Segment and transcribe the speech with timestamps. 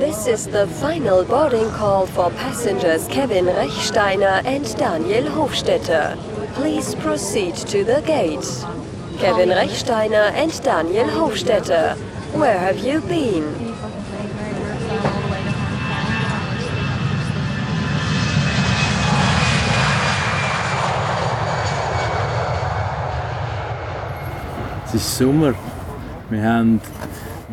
[0.00, 6.16] This is the final boarding call for passengers Kevin Rechsteiner and Daniel Hofstetter.
[6.54, 8.48] Please proceed to the gate.
[9.18, 11.98] Kevin Rechsteiner and Daniel Hofstetter,
[12.32, 13.44] where have you been?
[24.86, 25.54] Es ist Sommer.
[26.30, 26.80] Wir haben,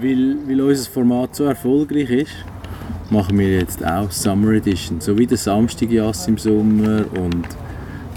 [0.02, 2.32] weil, weil unser Format so erfolgreich ist,
[3.10, 5.00] machen wir jetzt auch Summer Edition.
[5.02, 7.48] So wie der Samstagjass im Sommer und,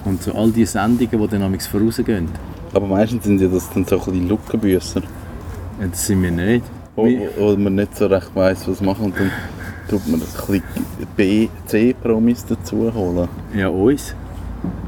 [0.05, 2.29] und so all die Sendungen, die dann amigs vorausgehen.
[2.73, 5.03] Aber meistens sind ja das dann so ein bisschen Lückenbüsser.
[5.81, 6.65] Ja, das sind wir nicht.
[6.95, 7.07] Wo,
[7.39, 9.07] wo man nicht so recht weiss, was machen.
[9.07, 9.31] Und dann
[9.89, 10.63] tut man ein bisschen
[11.17, 13.29] B, C-Promis dazu holen.
[13.55, 14.15] Ja, uns.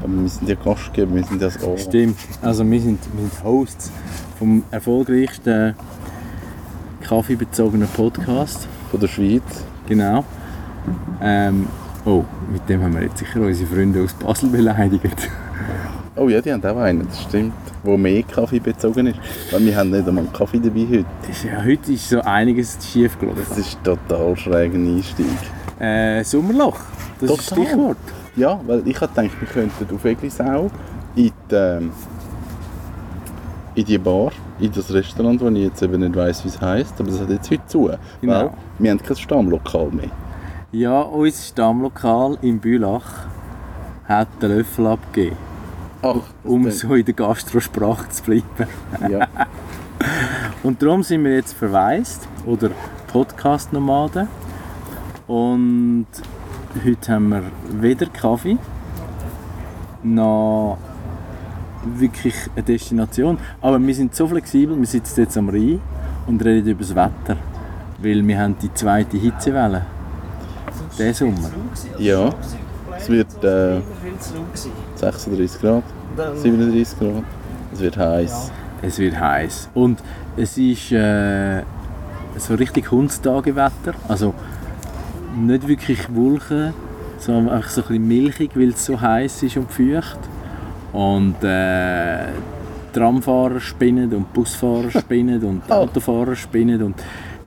[0.03, 1.75] Aber wir sind ja Gastgeber, wir sind ja das O.
[1.77, 2.17] Stimmt.
[2.41, 3.91] Also wir sind, wir sind Hosts
[4.37, 5.75] vom erfolgreichsten
[7.03, 8.67] kaffeebezogenen Podcast.
[8.89, 9.43] Von der Schweiz.
[9.87, 10.23] Genau.
[11.21, 11.67] Ähm,
[12.05, 15.29] oh, mit dem haben wir jetzt sicher unsere Freunde aus Basel beleidigt.
[16.15, 17.55] Oh ja, die haben auch einen, das stimmt.
[17.81, 19.17] Wo mehr Kaffee bezogen ist.
[19.49, 21.05] Weil wir haben nicht einmal Kaffee dabei heute.
[21.27, 23.41] Ist, ja, heute ist so einiges schief gelaufen.
[23.49, 25.25] Das ist total schräger Einstieg.
[25.79, 26.77] Äh, Sommerloch,
[27.19, 27.65] das ist das Total.
[27.65, 27.97] Stichwort.
[28.35, 30.69] Ja, weil ich habe gedacht, wir könnten auf Eglisau
[31.15, 31.91] in die, ähm,
[33.75, 36.99] in die Bar, in das Restaurant, wo ich jetzt eben nicht weiss, wie es heisst,
[36.99, 37.89] aber das hat jetzt heute zu.
[38.21, 38.33] Genau.
[38.33, 40.09] Weil wir haben kein Stammlokal mehr.
[40.71, 43.27] Ja, unser Stammlokal in Bülach
[44.05, 45.37] hat den Löffel abgegeben,
[46.01, 48.67] Ach, um so in der Gastrosprache zu bleiben.
[49.09, 49.27] Ja.
[50.63, 52.71] Und darum sind wir jetzt verwaist oder
[53.11, 54.27] Podcast-Nomaden.
[55.27, 56.07] Und
[56.83, 58.57] heute haben wir weder Kaffee
[60.03, 60.77] noch
[61.85, 63.37] wirklich eine Destination.
[63.61, 65.79] Aber wir sind so flexibel, wir sitzen jetzt am Rhein
[66.27, 67.37] und reden über das Wetter.
[67.99, 69.85] Weil wir haben die zweite Hitzewelle.
[70.97, 71.49] Diesen Sommer.
[71.97, 72.29] ja,
[72.97, 73.81] es wird äh,
[74.95, 75.83] 36 Grad,
[76.35, 77.23] 37 Grad.
[77.73, 78.51] Es wird heiß.
[78.81, 79.99] Es wird heiß und
[80.35, 81.63] es ist äh,
[82.37, 83.93] so richtig Hundstagewetter.
[84.07, 84.33] Also
[85.37, 86.73] nicht wirklich Wolken,
[87.17, 90.19] sondern einfach so ein bisschen milchig, weil es so heiß ist und feucht.
[90.93, 92.27] Und äh,
[92.93, 95.73] Tramfahrer spinnen und Busfahrer spinnen und Oh.
[95.73, 96.95] Autofahrer spinnen und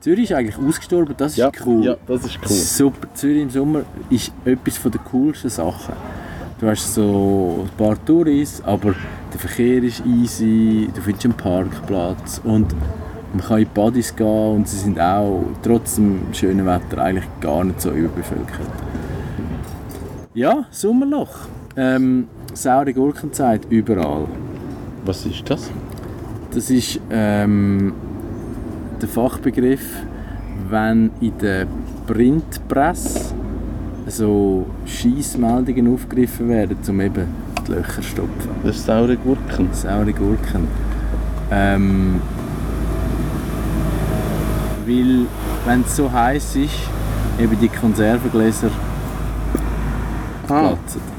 [0.00, 1.14] Zürich ist eigentlich ausgestorben.
[1.16, 1.84] Das ist Ja, cool.
[1.84, 2.48] ja, das ist cool.
[2.56, 3.08] Super.
[3.14, 3.80] Zürich im Sommer
[4.10, 5.94] ist etwas von der coolsten Sachen.
[6.60, 8.94] Du hast so ein paar Touris, aber
[9.32, 12.74] der Verkehr ist easy, du findest einen Parkplatz und
[13.34, 17.26] man kann in die Buddies gehen und sie sind auch trotz dem schönen Wetter eigentlich
[17.40, 18.70] gar nicht so überbevölkert.
[20.34, 21.34] Ja, Sommerloch.
[21.76, 24.26] Ähm, saure Gurkenzeit überall.
[25.04, 25.70] Was ist das?
[26.52, 27.92] Das ist ähm,
[29.00, 29.84] der Fachbegriff,
[30.68, 31.66] wenn in der
[32.06, 33.34] Printpresse
[34.06, 37.26] so Scheissmeldungen aufgegriffen werden, um eben
[37.66, 38.50] die Löcher zu stopfen.
[38.64, 39.68] Das ist saure Gurken.
[39.72, 40.68] Saure Gurken.
[41.50, 42.20] Ähm,
[44.86, 45.26] weil,
[45.66, 46.74] wenn es so heiß ist,
[47.40, 48.70] eben die Konservengläser
[50.48, 51.15] Ah, platzen.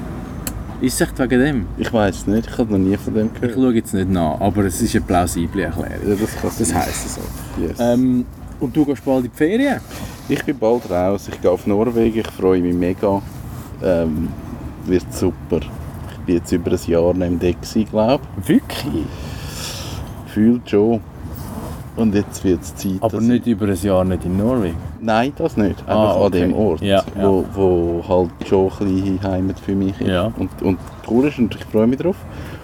[0.80, 1.66] Ist es echt wegen dem?
[1.78, 3.56] ich weiß nicht, ich habe noch nie von dem Ich gehört.
[3.56, 5.86] schaue jetzt nicht nach, aber es ist eine plausible Erklärung.
[6.08, 7.22] Ja, das kann Das heisst so.
[7.62, 7.78] Yes.
[7.80, 8.26] Ähm,
[8.60, 9.80] und du gehst bald in die Ferien?
[10.30, 13.22] Ich bin bald raus, ich gehe auf Norwegen, ich freue mich mega.
[13.84, 14.28] Ähm,
[14.86, 15.60] wird super.
[16.12, 17.58] Ich bin jetzt über ein Jahr neben Deck,
[17.90, 19.06] glaube Wirklich?
[19.06, 20.32] ich.
[20.34, 21.00] Fühlt schon.
[21.98, 23.02] Und jetzt wird es Zeit.
[23.02, 24.76] Aber nicht über ein Jahr nicht in Norwegen?
[25.00, 25.80] Ich, nein, das nicht.
[25.82, 26.40] Einfach Ah, an okay.
[26.42, 30.08] dem Ort, Ja, Wo, wo halt schon ein bisschen Heimat für mich ist.
[30.08, 30.32] Ja.
[30.38, 30.78] Und, und
[31.10, 32.16] cool ist und ich freue mich drauf.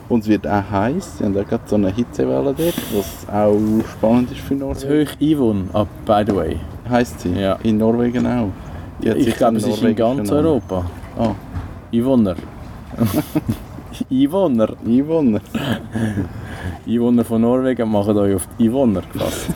[0.10, 1.18] Und es wird auch heiß.
[1.18, 3.58] Sie haben auch gerade so eine Hitzewelle dort, was auch
[3.98, 5.10] spannend ist für Das Norwegen.
[5.10, 6.58] Hoch Yvonne, ah, by the way.
[6.88, 7.34] Heisst sie?
[7.34, 7.54] Ja.
[7.64, 8.50] In Norwegen auch.
[9.02, 10.32] Ich glaube, es ist in ganz.
[10.32, 10.86] Europa.
[11.18, 11.32] Ah,
[11.92, 12.36] Einwohner.
[14.10, 14.74] Einwohner.
[14.86, 15.42] Einwohner.
[16.88, 19.50] Einwohner von Norwegen machen euch auf die Einwohner gefasst.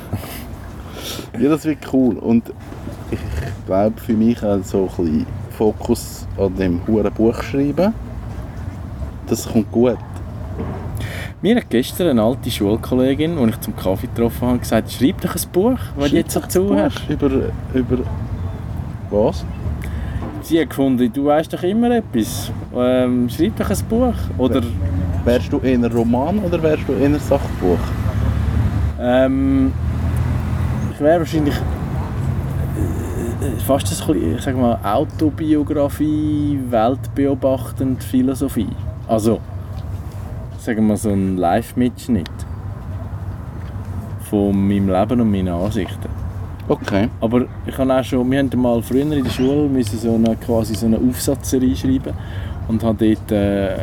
[1.39, 2.17] Ja, das wird cool.
[2.17, 2.51] Und
[3.11, 3.19] ich
[3.65, 7.93] glaube für mich auch so ein bisschen Fokus an dem hohen Buch schreiben.
[9.27, 9.97] Das kommt gut.
[11.41, 15.35] Mir hat gestern eine alte Schulkollegin, die ich zum Kaffee getroffen habe, gesagt, schreib doch
[15.35, 17.01] ein Buch, wenn du jetzt so zuhörst.
[17.07, 17.29] Über,
[17.73, 17.97] über
[19.11, 19.45] was?
[20.47, 22.49] Sie hat gefunden, du weißt doch immer etwas.
[22.73, 24.13] Ähm, schreib doch ein Buch.
[24.37, 24.61] Oder
[25.25, 27.77] Wärst du eher ein Roman oder wärst du eher ein Sachbuch?
[28.97, 29.73] ähm,
[30.93, 31.53] ich wäre wahrscheinlich
[33.41, 38.69] äh, fast ein bisschen, ich sag mal, Autobiografie, weltbeobachtend Philosophie.
[39.05, 39.41] Also,
[40.59, 42.31] sagen wir so ein Live-Mitschnitt
[44.29, 46.26] von meinem Leben und meinen Ansichten.
[46.69, 47.07] Okay.
[47.21, 50.35] Aber ich habe auch schon, wir haben mal früher in der Schule müssen so eine,
[50.35, 52.13] quasi so eine Aufsatzserie schreiben
[52.67, 53.75] und habe dort äh,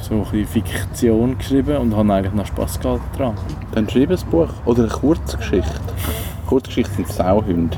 [0.00, 3.34] so ein bisschen Fiktion geschrieben und habe eigentlich noch Spass gehabt daran.
[3.74, 4.48] Dann schreib ein Buch.
[4.64, 5.80] Oder eine Kurzgeschichte.
[6.46, 7.76] Kurzgeschichten sind Sauhunde.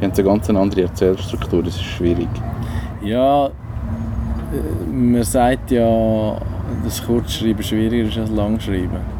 [0.00, 2.28] Die haben so ganz eine andere Erzählstruktur, das ist schwierig.
[3.02, 3.50] Ja, äh,
[4.92, 6.36] man sagt ja,
[6.82, 9.13] dass Kurzschreiben schwieriger ist als Langschreiben.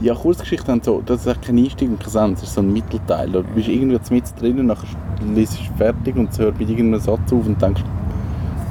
[0.00, 2.72] Ja, Kurzgeschichten haben so, das ist kein Einstieg und kein Ende, das ist so ein
[2.72, 3.32] Mittelteil.
[3.32, 4.86] Du bist irgendwie mit drin und nachher
[5.34, 7.82] liest du fertig und hört mit irgendeinem Satz auf und denkst,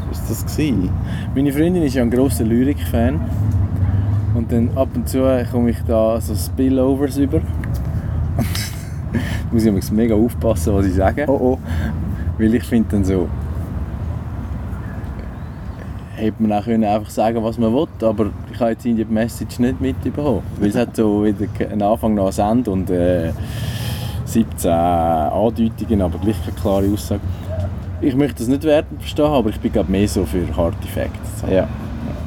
[0.09, 0.89] was ist das gewesen?
[1.35, 3.19] Meine Freundin ist ja ein grosser Lyrik-Fan.
[4.35, 5.19] Und dann ab und zu
[5.51, 7.41] komme ich da so Spillovers über.
[9.51, 11.25] muss ich mega aufpassen, was ich sage.
[11.27, 11.59] Oh oh.
[12.37, 13.27] Weil ich finde dann so...
[16.17, 19.05] Hätte man auch können einfach sagen was man will, aber ich habe jetzt in die
[19.05, 20.41] Message nicht mitbekommen.
[20.59, 23.31] Weil es hat so wieder einen Anfang nach Send und äh,
[24.25, 27.21] 17 Andeutungen, aber gleich keine klare Aussage.
[28.01, 31.43] Ich möchte das nicht werten verstehen, aber ich bin glaube mehr so für harte Facts.
[31.49, 31.67] Ja.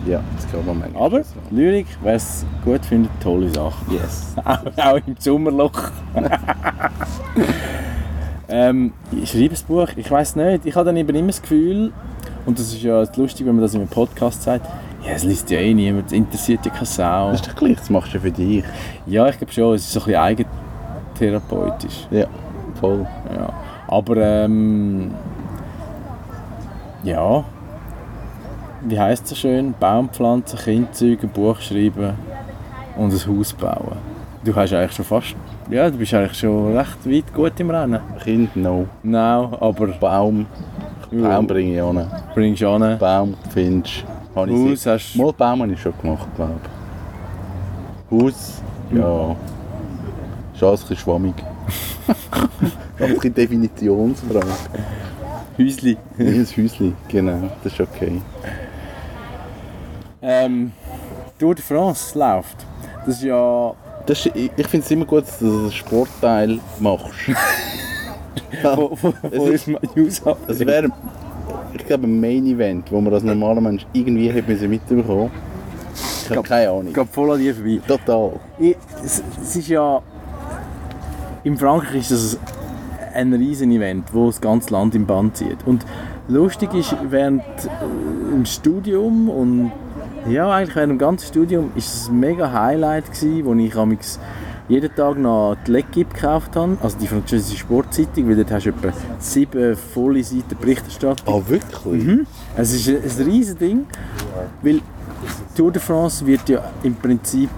[0.07, 1.03] Ja, das kann man manchmal.
[1.03, 3.85] Aber Lyrik, wer es gut findet, tolle Sache.
[3.91, 4.35] Yes.
[4.45, 5.91] auch, auch im Sommerloch.
[8.49, 10.65] ähm, ich schreibe ein Buch, ich weiß nicht.
[10.65, 11.93] Ich habe dann eben immer das Gefühl,
[12.47, 14.67] und das ist ja lustig, wenn man das in einem Podcast sagt,
[15.05, 17.31] ja, es liest ja eh niemand, es interessiert ja keine Sau.
[17.31, 18.65] Das ist doch gleich, das machst du ja für dich.
[19.07, 20.47] Ja, ich glaube schon, es ist so ein bisschen
[21.19, 22.07] eigentherapeutisch.
[22.11, 22.27] Ja,
[22.79, 23.07] voll.
[23.35, 23.53] Ja.
[23.89, 25.13] Aber ähm,
[27.03, 27.45] ja,
[28.83, 29.75] wie heisst es so schön?
[29.79, 32.15] Baum pflanzen, Kind zeugen, Buch schreiben
[32.97, 33.97] und ein Haus bauen.
[34.45, 35.35] Du hast eigentlich schon fast,
[35.71, 38.01] ja, du bist eigentlich schon recht weit gut im Rennen.
[38.23, 38.87] Kind, no.
[39.03, 40.47] Nein, aber Baum.
[41.11, 42.07] Baum bringe ich an.
[42.35, 42.99] bringst du an.
[42.99, 44.05] Baum findest
[44.35, 44.71] du.
[44.71, 46.55] Haus hast Mal Baum habe ich schon gemacht, glaube
[48.11, 48.23] ich.
[48.23, 48.63] Haus,
[48.93, 49.37] ja.
[50.55, 51.35] Ist alles ein bisschen schwammig.
[52.99, 54.47] Ein bisschen Definitionsfrage.
[55.59, 55.97] Häusli.
[56.19, 58.21] Ein Häuschen, genau, das ist okay.
[60.23, 60.73] Ähm,
[61.39, 62.67] Tour de France läuft.
[63.07, 63.75] Das ist ja...
[64.07, 67.15] Das ist, ich ich finde es immer gut, dass du einen Sportteil machst.
[68.63, 69.81] Wo, wo, wo Es ist mein?
[70.47, 70.89] Es wäre,
[71.75, 75.31] ich glaube, ein Main Event, wo man als normaler Mensch irgendwie hätte müssen mitbekommen
[76.25, 76.89] Ich habe keine Ahnung.
[76.89, 77.81] Ich gehe voll an dir vorbei.
[77.87, 78.33] Total.
[78.59, 80.03] Ich, es, es ist ja.
[81.43, 82.39] In Frankreich ist das
[83.15, 85.59] ein riesen Event, wo das ganze Land im Band zieht.
[85.67, 85.85] Und
[86.29, 89.73] lustig ist, während äh, im Studium und
[90.29, 94.19] ja, eigentlich während dem ganzen Studium ist es ein mega Highlight gewesen, wo ich amigs
[94.71, 98.71] jeden Tag noch die L'Equipe gekauft habe, also die französische Sportzeitung, weil dort hast du
[98.71, 101.35] etwa sieben volle Seiten Berichterstattung.
[101.35, 102.05] Ah, wirklich?
[102.05, 102.27] Mhm.
[102.57, 103.87] Es ist ein, ein riesiges Ding,
[104.63, 104.81] weil
[105.57, 107.51] Tour de France wird ja im Prinzip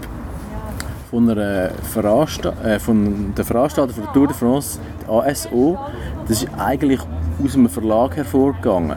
[1.11, 5.79] von, einer Veransta äh, von der Veranstalter von der Tour de France, der ASO,
[6.27, 7.01] das ist eigentlich
[7.45, 8.97] aus einem Verlag hervorgegangen.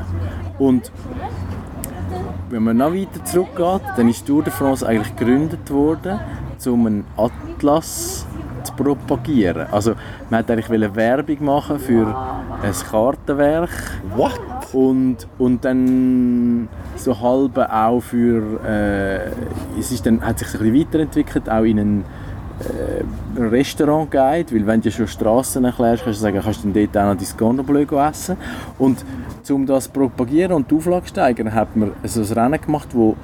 [0.57, 0.89] Und
[2.49, 6.17] wenn man noch weiter zurückgeht, dann ist Tour de France eigentlich gegründet worden,
[6.67, 8.25] um einen Atlas
[8.63, 9.67] zu propagieren.
[9.71, 9.93] Also
[10.29, 12.07] man hat eigentlich Werbung machen für
[12.61, 13.69] ein Kartenwerk
[14.15, 14.39] What?
[14.73, 20.79] und, und dann so halb auch für äh, es ist dann, hat sich ein bisschen
[20.79, 22.05] weiterentwickelt auch in einen
[22.59, 27.13] äh, Restaurant-Guide, weil wenn du schon Straßen erklärst, kannst du sagen, kannst du dort auch
[27.13, 28.37] noch dein Cordon Bleu essen
[28.79, 29.05] und
[29.49, 32.89] um das zu propagieren und die Auflage zu steigern, hat man so ein Rennen gemacht,
[32.93, 33.15] wo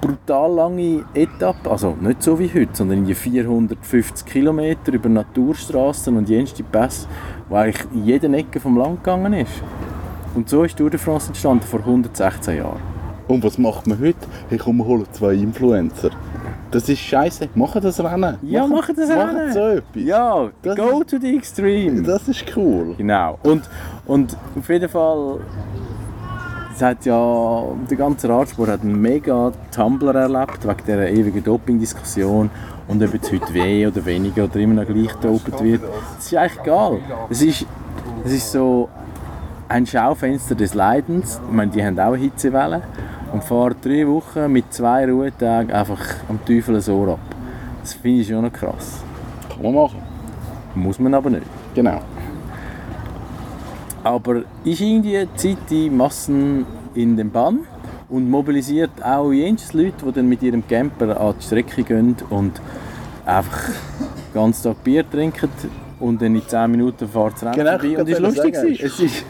[0.00, 6.28] brutal lange Etappen, also nicht so wie heute, sondern die 450 Kilometer über Naturstraßen und
[6.28, 7.06] jenste Pässe,
[7.48, 9.62] wo eigentlich in jeder Ecke vom Land gegangen ist.
[10.34, 12.80] Und so ist Tour de France entstanden, vor 116 Jahren.
[13.26, 14.26] Und was macht man heute?
[14.48, 16.10] Hey, komm, wir holen zwei Influencer.
[16.70, 17.48] Das ist scheiße.
[17.54, 18.36] Machen das Rennen.
[18.42, 19.36] Ja, machen das Rennen.
[19.36, 20.02] Machen so etwas.
[20.02, 22.02] Ja, Das go to the extreme.
[22.02, 22.94] Das ist cool.
[22.96, 23.38] Genau.
[23.42, 23.68] Und,
[24.06, 25.40] und auf jeden Fall,
[26.78, 32.50] es hat ja, der ganze Radsport hat einen mega Tumblr erlebt, wegen dieser ewigen Doping-Diskussion.
[32.86, 36.36] Und ob jetzt heute weh oder weniger oder immer noch gleich dopet wird, das ist
[36.36, 37.00] eigentlich egal.
[37.30, 37.66] Es ist,
[38.24, 38.88] es ist so
[39.68, 41.40] ein Schaufenster des Leidens.
[41.48, 42.82] Ich meine, die haben auch eine Hitzewelle
[43.32, 47.20] und fahren drei Wochen mit zwei Ruhetagen einfach am Teufel ein Ohr ab.
[47.82, 49.02] Das finde ich schon noch krass.
[49.52, 50.00] Kann man machen.
[50.76, 51.42] Muss man aber nicht.
[51.74, 52.00] Genau.
[54.04, 56.64] Aber ist irgendwie die Zeit die Massen
[56.94, 57.60] in den Bann
[58.08, 62.60] und mobilisiert auch jenes Leute, die dann mit ihrem Camper an die Strecke gehen und
[63.26, 65.50] einfach den ganzen Tag Bier trinken
[66.00, 67.98] und dann in 10 Minuten fahrt das Genau, vorbei.
[68.00, 68.78] Und es ist wollte lustig sagen.
[68.80, 69.24] Es ist,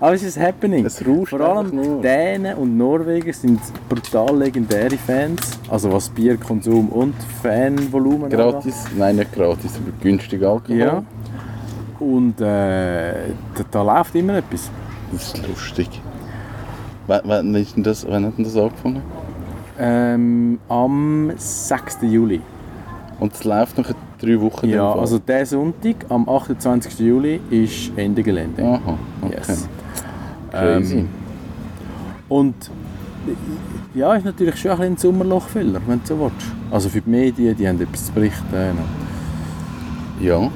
[0.00, 0.84] aber es ist Happening.
[0.84, 2.02] Es Vor allem.
[2.02, 8.38] Dänen und Norweger sind brutal legendäre Fans, also was Bierkonsum und Fanvolumen angeht.
[8.38, 10.76] Gratis, nein nicht gratis, aber günstig Alkohol.
[10.76, 11.02] Ja.
[12.00, 13.12] Und äh,
[13.54, 14.70] da, da läuft immer etwas.
[15.12, 15.88] Das ist lustig.
[17.06, 19.02] Wann, wann, ist das, wann hat denn das angefangen?
[19.78, 21.98] Ähm, am 6.
[22.02, 22.40] Juli.
[23.18, 24.68] Und es läuft noch drei Wochen?
[24.68, 26.98] Ja, also der Sonntag, am 28.
[27.00, 28.62] Juli, ist Ende Gelände.
[28.62, 29.34] Aha, okay.
[29.36, 29.68] Yes.
[30.50, 30.98] Crazy.
[30.98, 31.08] Ähm,
[32.28, 32.70] und
[33.94, 36.46] ja, ist natürlich schon ein bisschen ein Sommerlochfiller, wenn du so willst.
[36.70, 38.44] Also für die Medien, die haben etwas zu berichten.
[38.54, 40.50] Und ja.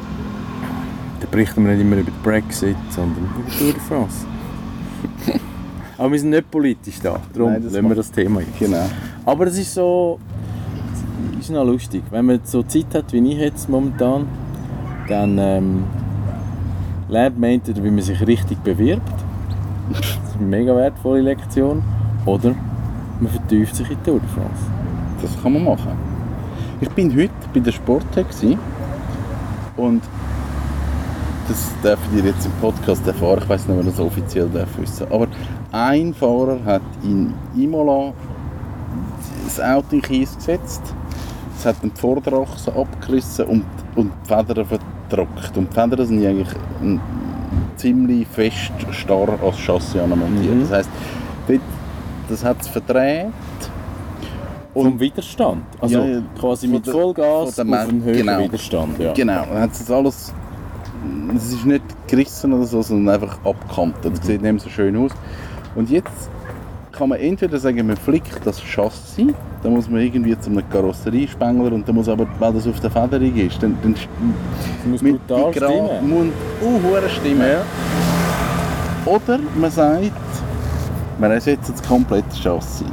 [1.34, 4.24] Berichten wir nicht immer über den Brexit, sondern über die Tour de France.
[5.98, 8.56] Aber wir sind nicht politisch da, darum Nein, lassen wir das Thema jetzt.
[8.56, 8.86] Genau.
[9.26, 10.20] Aber es ist so,
[11.40, 12.04] ist noch lustig.
[12.12, 14.28] Wenn man so Zeit hat wie ich jetzt momentan,
[15.08, 15.82] dann ähm,
[17.08, 19.02] lernt man entweder, wie man sich richtig bewirbt.
[19.90, 21.82] Das ist eine mega wertvolle Lektion.
[22.26, 22.54] Oder
[23.18, 24.70] man vertieft sich in die Tour de France.
[25.20, 25.98] Das kann man machen.
[26.80, 28.56] Ich bin heute bei der gewesen
[29.76, 30.00] und
[31.48, 33.40] das dürfen ihr jetzt im Podcast erfahren.
[33.42, 35.06] Ich weiß nicht, ob ihr das offiziell darf wissen.
[35.10, 35.26] Aber
[35.72, 38.12] ein Fahrer hat in Imola
[39.44, 40.82] das Auto in Kies gesetzt.
[41.58, 45.56] Es hat den Vorderachse abgerissen und, und die Federn vertrockt.
[45.56, 46.48] Und die Federn sind eigentlich
[46.82, 47.00] ein,
[47.76, 50.54] ziemlich fest starr als Chassis montiert.
[50.54, 50.60] Mhm.
[50.62, 50.90] Das heisst,
[51.48, 51.60] dort,
[52.28, 53.26] das hat es verdreht.
[54.72, 55.62] Vom Widerstand.
[55.80, 58.38] Also Ja, quasi mit Vollgas von der auf einen Ma- höheren genau.
[58.40, 58.98] Widerstand.
[58.98, 59.12] Ja.
[59.12, 60.34] Genau, dann hat es alles.
[61.36, 64.18] Es ist nicht gerissen oder so, sondern einfach abgekantet.
[64.18, 65.12] Das sieht nicht so schön aus.
[65.74, 66.30] Und jetzt
[66.92, 71.72] kann man entweder sagen, man flickt das Chassis, dann muss man irgendwie zu einem Karosseriespengler
[71.72, 73.96] und dann muss aber, weil das auf der Federung ist, dann, dann
[74.88, 76.08] muss brutal Gra- stimmen.
[76.08, 76.26] Muss
[76.62, 77.56] uh, stimmen.
[79.06, 80.12] Oder man sagt,
[81.18, 82.86] wir ersetzen das komplette Chassis.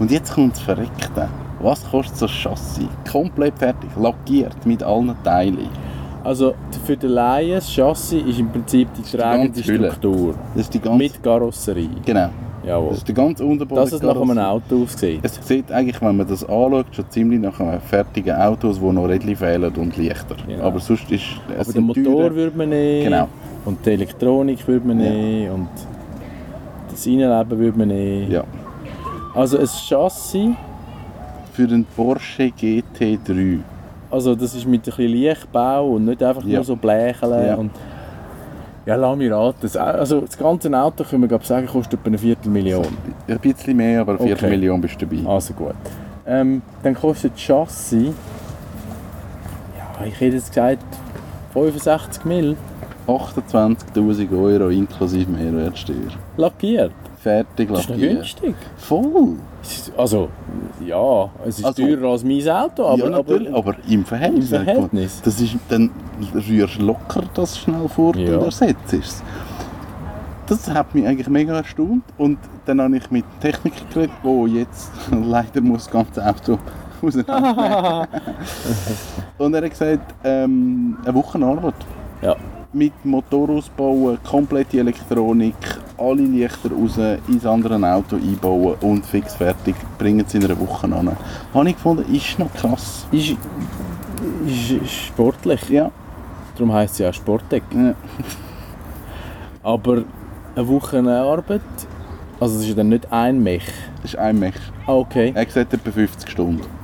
[0.00, 1.28] Und jetzt kommt das Verreckte.
[1.60, 2.88] Was kostet so ein Chassis?
[3.10, 5.68] Komplett fertig, lackiert mit allen Teilen.
[6.22, 9.62] Also für den Laien, das Chassis ist im Prinzip die tragende.
[9.62, 10.34] Struktur.
[10.54, 11.88] Das ist die ganze, Mit Karosserie.
[12.04, 12.28] genau.
[12.62, 12.90] Jawohl.
[12.90, 13.82] Das ist der ganze Unterboden.
[13.84, 15.20] Dass es nach einem Auto aussieht.
[15.22, 19.06] Es sieht eigentlich, wenn man das anschaut, schon ziemlich nach einem fertigen Auto, wo noch
[19.08, 20.36] Rädchen fehlen und Lichter.
[20.46, 20.64] Genau.
[20.64, 21.22] Aber sonst ist
[21.58, 23.04] es Aber den Motor teure- würde man nehmen.
[23.04, 23.28] Genau.
[23.64, 25.10] Und die Elektronik würde man Ja.
[25.10, 25.50] nehmen.
[25.52, 25.68] Und
[26.90, 28.30] das Innenleben würde man nehmen.
[28.30, 28.44] Ja.
[29.34, 30.50] Also ein Chassis,
[31.54, 33.60] Für den Porsche GT3.
[34.10, 36.56] Also das ist mit ein bisschen Lichtbau und nicht einfach Ja.
[36.56, 37.46] nur so Blecheln.
[37.46, 37.54] Ja.
[37.54, 37.70] Und
[38.86, 39.58] ja, lass mich raten.
[39.62, 42.86] Das, also das ganze Auto, können wir glaub, sagen, kostet etwa eine Viertelmillion.
[43.28, 44.50] Ein bisschen mehr, aber 4 Okay.
[44.50, 45.28] Millionen bist du dabei.
[45.28, 45.74] Also gut.
[46.26, 48.12] Ähm, dann kostet das Chassis,
[49.76, 50.82] ja, ich hätte jetzt gesagt,
[51.52, 52.56] 65 Mil.
[53.06, 55.96] 28'000 Euro inklusive Mehrwertsteuer.
[56.36, 56.92] Lackiert.
[57.18, 58.12] Fertig Das ist lackiert.
[58.16, 58.54] günstig.
[58.76, 59.34] Voll!
[59.96, 60.28] Also,
[60.86, 64.52] ja, es ist Also- teurer als mein Auto, aber, ja, natürlich, aber im Verhältnis.
[64.52, 65.20] im Verhältnis.
[65.22, 65.90] Das ist, dann
[66.34, 68.38] rührst du locker das schnell fort Ja.
[68.38, 69.22] und ersetzt es.
[70.46, 72.02] Das hat mich eigentlich mega erstaunt.
[72.18, 76.58] Und dann habe ich mit dem Techniker geredet, der jetzt leider muss das ganze Auto
[77.02, 78.06] auseinandernehmen.
[79.38, 81.74] und er hat gesagt, ähm, eine Woche Arbeit.
[82.22, 82.34] ja,
[82.72, 85.54] mit Motor ausbauen, komplette Elektronik,
[86.00, 90.86] alle Lichter raus, ins andere Auto einbauen und fix fertig, bringen es in einer Woche
[90.86, 91.16] an.
[91.54, 93.06] Habe ich gefunden, ist noch krass.
[93.12, 93.36] ist,
[94.46, 95.68] ist, ist sportlich.
[95.68, 95.90] Ja,
[96.56, 97.62] Darum heisst es ja auch Sportdeck.
[97.74, 97.94] ja.
[99.62, 100.04] Aber
[100.56, 101.60] eine Woche Arbeit,
[102.40, 103.66] also es ist dann nicht ein Mech.
[104.02, 104.54] das ist ein Mech.
[104.86, 105.32] Ah, okay.
[105.34, 106.79] Er gesagt, etwa 50 Stunden.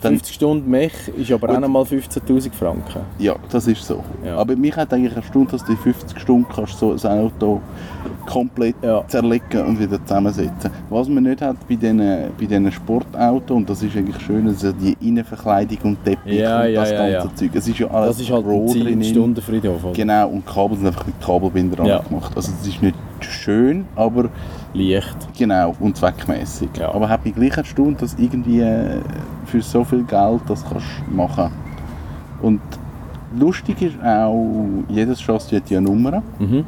[0.00, 3.00] Dann- 50 Stunden Mech ist aber auch Und- noch mal 15'000 Franken.
[3.18, 4.02] Ja, das ist so.
[4.24, 4.36] Ja.
[4.36, 7.60] Aber mich hat eigentlich erstaunt, dass du in 50 Stunden kannst so ein Auto
[8.26, 9.02] komplett Ja.
[9.08, 10.70] zerlegen und wieder zusammensetzen.
[10.88, 14.62] Was man nicht hat bei diesen, bei diesen Sportautos, und das ist eigentlich schön, ist
[14.62, 16.90] ja die Innenverkleidung und Teppich Ja, und ja, das
[17.22, 17.34] ganze.
[17.34, 17.50] Zeug.
[17.54, 19.04] Es ist ja alles Das ist halt ein.
[19.04, 19.84] Stundenfriedhof.
[19.84, 19.92] oder?
[19.92, 21.98] Genau, und Kabel sind einfach mit Kabelbinder Ja.
[21.98, 22.32] gemacht.
[22.36, 24.28] Also es ist nicht schön, aber
[24.72, 25.16] Leicht.
[25.36, 26.70] genau und zweckmäßig.
[26.82, 28.98] Aber hat mich gleich erstaunt, dass irgendwie äh,
[29.50, 31.50] für so viel Geld das kannst machen.
[32.40, 32.60] Und
[33.38, 36.22] lustig ist auch, jedes Chassis hat ja eine Nummer.
[36.38, 36.64] Mhm.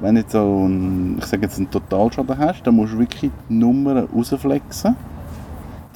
[0.00, 3.30] Wenn du jetzt so einen, ich sage jetzt einen Totalschaden hast, dann musst du wirklich
[3.48, 4.94] die Nummern rausflexen,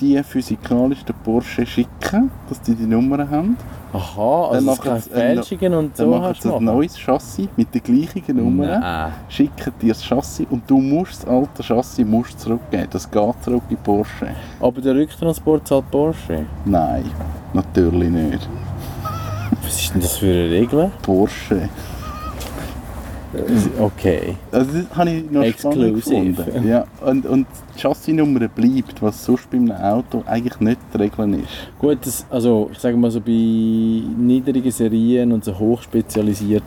[0.00, 3.56] die physikalisch den Porsche schicken, dass die die Nummern haben.
[3.92, 7.48] Aha, also Dann machen sie Fälschungen und Dann so machen hast du ein neues Chassis
[7.56, 8.80] mit den gleichen Nummern.
[8.80, 9.12] Nein.
[9.28, 12.86] schicken dir das Chassis und du musst das alte Chassis musst zurückgeben.
[12.90, 14.28] Das geht zurück in Porsche.
[14.60, 16.46] Aber der Rücktransport zahlt Porsche.
[16.64, 17.10] Nein,
[17.52, 18.48] natürlich nicht.
[19.62, 20.90] Was ist denn das für eine Regel?
[21.02, 21.68] Porsche.
[23.80, 24.34] Okay.
[24.50, 26.32] Also das habe ich noch spannend Exclusive.
[26.44, 26.68] gefunden.
[26.68, 27.46] Ja, und, und
[27.76, 31.48] die Chassisnummer bleibt, was sonst bei einem Auto eigentlich nicht die Regel ist.
[31.78, 36.64] Gut, das, also ich sage mal so bei niedrigen Serien und so hochspezialisiert,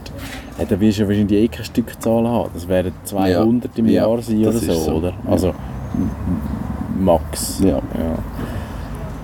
[0.58, 2.50] äh, da wirst du ja wahrscheinlich eh keine Stückzahlen haben.
[2.53, 4.91] Das wären 200 im Ja, Jahr sein das oder so, so.
[4.93, 5.10] oder?
[5.10, 5.32] Ja.
[5.32, 7.60] Also m- max.
[7.62, 7.70] Ja.
[7.77, 7.82] ja.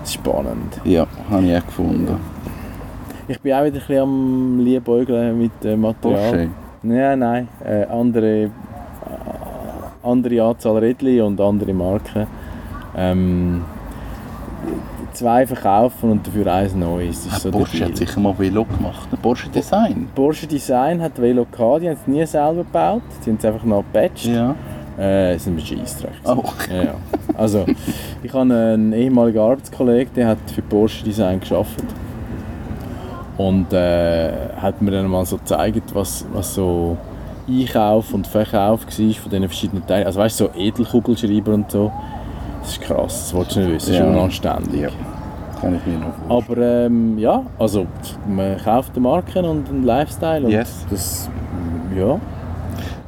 [0.04, 0.80] Spannend.
[0.84, 2.16] Ja, habe ich auch gefunden.
[3.28, 6.20] Ich bin auch wieder ein bisschen am Liebäugeln mit äh, Material.
[6.30, 6.48] Porsche.
[6.82, 7.48] Nein, nein.
[7.64, 8.50] Äh, andere, äh,
[10.02, 12.26] andere Anzahl Rädchen und andere Marken.
[12.96, 13.64] Ähm,
[15.12, 17.24] zwei verkaufen und dafür eins neues.
[17.24, 19.08] Das ist so der Porsche hat sicher mal Velo gemacht.
[19.12, 20.08] Ein Porsche Design.
[20.14, 23.64] Porsche Design hat Velo gehabt, die haben es nie selber gebaut, sie haben es einfach
[23.64, 24.26] noch gepatcht.
[24.26, 24.54] Ja.
[24.98, 26.12] Äh, es sind ein Scheissdreck.
[26.24, 26.42] Oh.
[26.70, 26.94] Ja, ja.
[27.36, 27.64] Also,
[28.22, 31.84] ich habe einen ehemaligen Arbeitskollegen, der hat für Porsche Design geschafft
[33.48, 36.96] und äh, hat mir dann mal so gezeigt, was, was so
[37.48, 40.06] Einkauf und Verkauf war von diesen verschiedenen Teilen.
[40.06, 41.90] Also weißt du, so Edelkugelschreiber und so.
[42.60, 44.06] Das ist krass, das wolltest du nicht wissen, das ist Ja.
[44.10, 44.80] unanständig.
[44.82, 44.88] Ja.
[45.60, 46.58] Kann ich mir noch vorstellen.
[46.60, 47.86] Aber ähm, ja, also
[48.28, 50.86] man kauft eine Marke und einen Lifestyle und Yes.
[50.90, 51.30] das,
[51.96, 52.18] ja.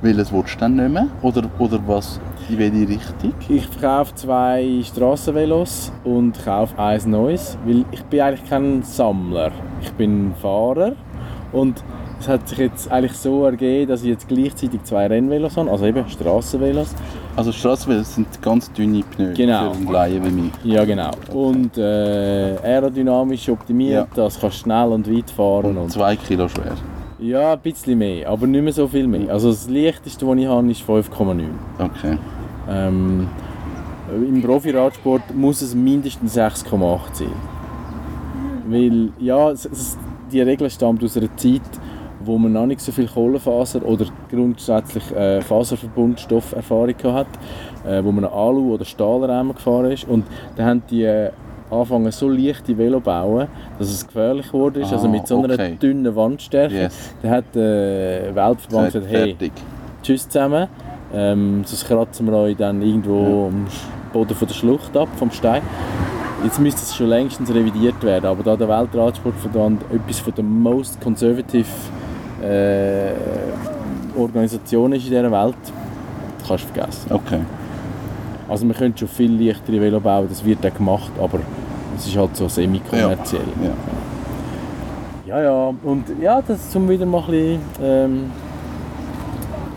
[0.01, 1.07] Welches willst du dann nicht mehr?
[1.23, 2.19] Oder, oder was?
[2.49, 3.33] In welche Richtung?
[3.49, 9.53] Ich verkaufe zwei Strassenvelos und kaufe eins neues, weil ich bin eigentlich kein Sammler.
[9.81, 10.93] Ich bin Fahrer
[11.53, 11.83] und
[12.21, 15.87] es hat sich jetzt eigentlich so ergeben, dass ich jetzt gleichzeitig zwei Rennvelos habe, also
[15.87, 16.95] eben Strassenvelos.
[17.37, 19.71] Also Straßenvelos sind ganz dünne Pneu Genau.
[19.73, 20.53] für einen Laien wie mich.
[20.63, 21.11] Ja genau.
[21.33, 24.25] Und äh, aerodynamisch optimiert, Ja.
[24.25, 26.75] das kannst schnell und weit fahren Und und zwei Kilo schwer.
[27.23, 29.33] Ja, ein bisschen mehr, aber nicht mehr so viel mehr.
[29.33, 31.45] Also das leichteste, was ich habe, ist 5,9.
[31.79, 32.19] Okay.
[32.69, 33.29] Ähm,
[34.11, 37.29] Im Profi-Radsport muss es mindestens 6,8 sein.
[38.67, 39.99] Weil, ja, es, es,
[40.31, 41.63] die Regel stammt aus einer Zeit,
[42.25, 47.27] wo man noch nicht so viel Kohlenfaser oder grundsätzlich äh, Faserverbundstofferfahrung hat,
[47.85, 50.09] äh, wo man einen Alu- oder Stahlrahmen gefahren ist.
[50.09, 50.25] Und
[50.57, 51.31] dann haben die äh,
[51.73, 53.49] angefangen, so leichte Velo zu bauen,
[53.79, 54.93] dass es gefährlich geworden ist.
[54.93, 55.77] also Ah, mit so einer okay.
[55.81, 56.75] dünnen Wandstärke.
[56.75, 57.15] Yes.
[57.23, 59.53] Dann hat der Weltverband gesagt, hey, fertig.
[60.03, 60.69] Tschüss zusammen.
[61.15, 63.67] Ähm, sonst kratzen wir euch dann irgendwo am
[64.13, 65.63] Boden von der Schlucht ab, vom Stein.
[66.45, 71.01] Jetzt müsste es schon längstens revidiert werden, aber da der Weltradsportverband etwas von der most
[71.01, 71.67] conservative
[72.43, 73.13] äh,
[74.19, 75.55] Organisation ist in dieser Welt,
[76.47, 77.13] kannst du vergessen.
[77.13, 77.41] Okay.
[78.49, 81.39] Also wir können schon viel leichtere Velo bauen, das wird auch gemacht, aber
[81.97, 83.43] es ist halt so semi-kommerziell.
[83.63, 83.71] Ja.
[85.27, 88.31] Ja, ja, und ja, das zum wieder mal ein bisschen ähm,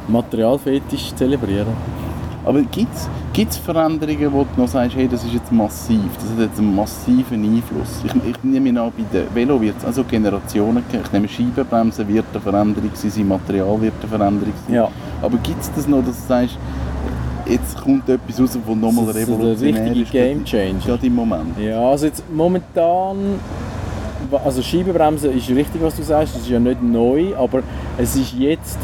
[0.07, 1.73] Materialfetisch zelebrieren.
[2.45, 6.39] Aber gibt es Veränderungen, wo du noch sagst, hey, das ist jetzt massiv, das hat
[6.39, 8.03] jetzt einen massiven Einfluss?
[8.03, 10.83] Ich, ich nehme an, bei den Velo wird es also Generationen.
[10.91, 14.75] Ich nehme Scheibenbremsen wird eine Veränderung sein, sein Material wird eine Veränderung sein.
[14.75, 14.89] Ja.
[15.21, 16.57] Aber gibt es das noch, dass du sagst,
[17.45, 20.11] jetzt kommt etwas raus, das nochmal Das ist revolutionär ist?
[20.11, 20.79] Game Changer.
[20.85, 21.59] Gerade im Moment.
[21.59, 23.39] Ja, also jetzt momentan,
[24.43, 27.61] also Scheibenbremsen ist richtig, was du sagst, das ist ja nicht neu, aber
[27.97, 28.77] es ist jetzt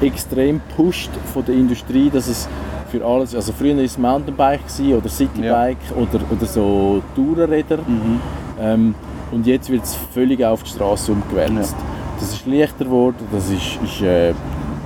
[0.00, 2.48] extrem gepusht von der Industrie, dass es
[2.90, 8.20] für alles, also früher war es Mountainbike gewesen, oder Citybike oder, oder so Tourenräder Mhm.
[8.60, 8.94] ähm,
[9.30, 11.74] und jetzt wird es völlig auf die Straße umgewälzt.
[12.20, 14.34] Das ist leichter geworden, das ist, ist äh,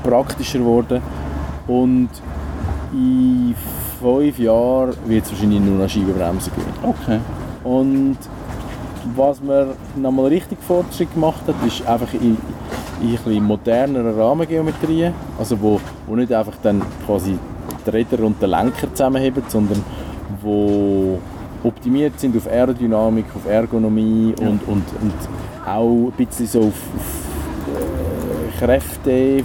[0.05, 1.01] praktischer geworden
[1.67, 2.09] und
[2.93, 3.55] in
[4.01, 6.73] fünf Jahren wird es wahrscheinlich nur noch Scheibenbremsen geben.
[6.83, 7.21] Okay.
[7.65, 8.19] Und
[9.15, 12.37] was man nochmal richtig Fortschritt gemacht hat, ist einfach in,
[13.01, 17.39] in ein bisschen moderneren Rahmengeometrien, also wo, wo nicht einfach dann quasi
[17.87, 19.83] die Räder und den Lenker zusammenheben, sondern
[20.43, 21.19] wo
[21.63, 25.15] optimiert sind auf Aerodynamik, auf Ergonomie und, und, und
[25.67, 27.26] auch ein bisschen so auf, auf
[28.59, 29.43] Kräfte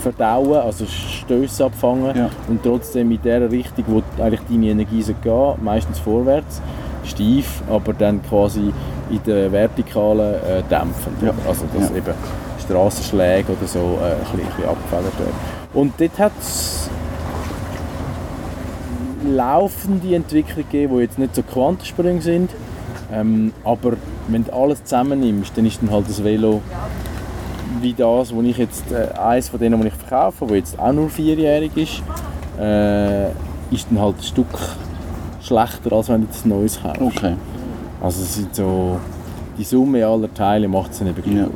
[0.00, 2.30] verdauen, also Stöße abfangen Ja.
[2.48, 6.60] und trotzdem in der Richtung, wo eigentlich deine Energie geht, meistens vorwärts,
[7.04, 8.72] steif, aber dann quasi
[9.10, 11.22] in der Vertikalen äh, dämpfend.
[11.22, 11.32] Ja.
[11.46, 11.96] Also dass Ja.
[11.96, 12.14] eben
[12.62, 15.34] Strassenschläge oder so äh, ein, bisschen, bisschen abgefedert werden.
[15.74, 16.88] Und dort hat es
[19.26, 22.50] laufende Entwicklungen gegeben, die jetzt nicht so Quantensprünge sind,
[23.12, 23.92] ähm, aber
[24.28, 26.62] wenn du alles zusammennimmst, dann ist dann halt das Velo
[27.84, 30.92] wie das, wo ich jetzt, äh, eins von denen, die ich verkaufe, wo jetzt auch
[30.92, 32.02] nur vierjährig ist,
[32.60, 33.26] äh,
[33.70, 34.46] ist dann halt ein Stück
[35.42, 37.00] schlechter, als wenn du das Neues kaufst.
[37.00, 37.34] Okay.
[38.02, 38.96] Also es sind so,
[39.58, 41.44] die Summe aller Teile macht es dann eben Ja.
[41.44, 41.50] aus.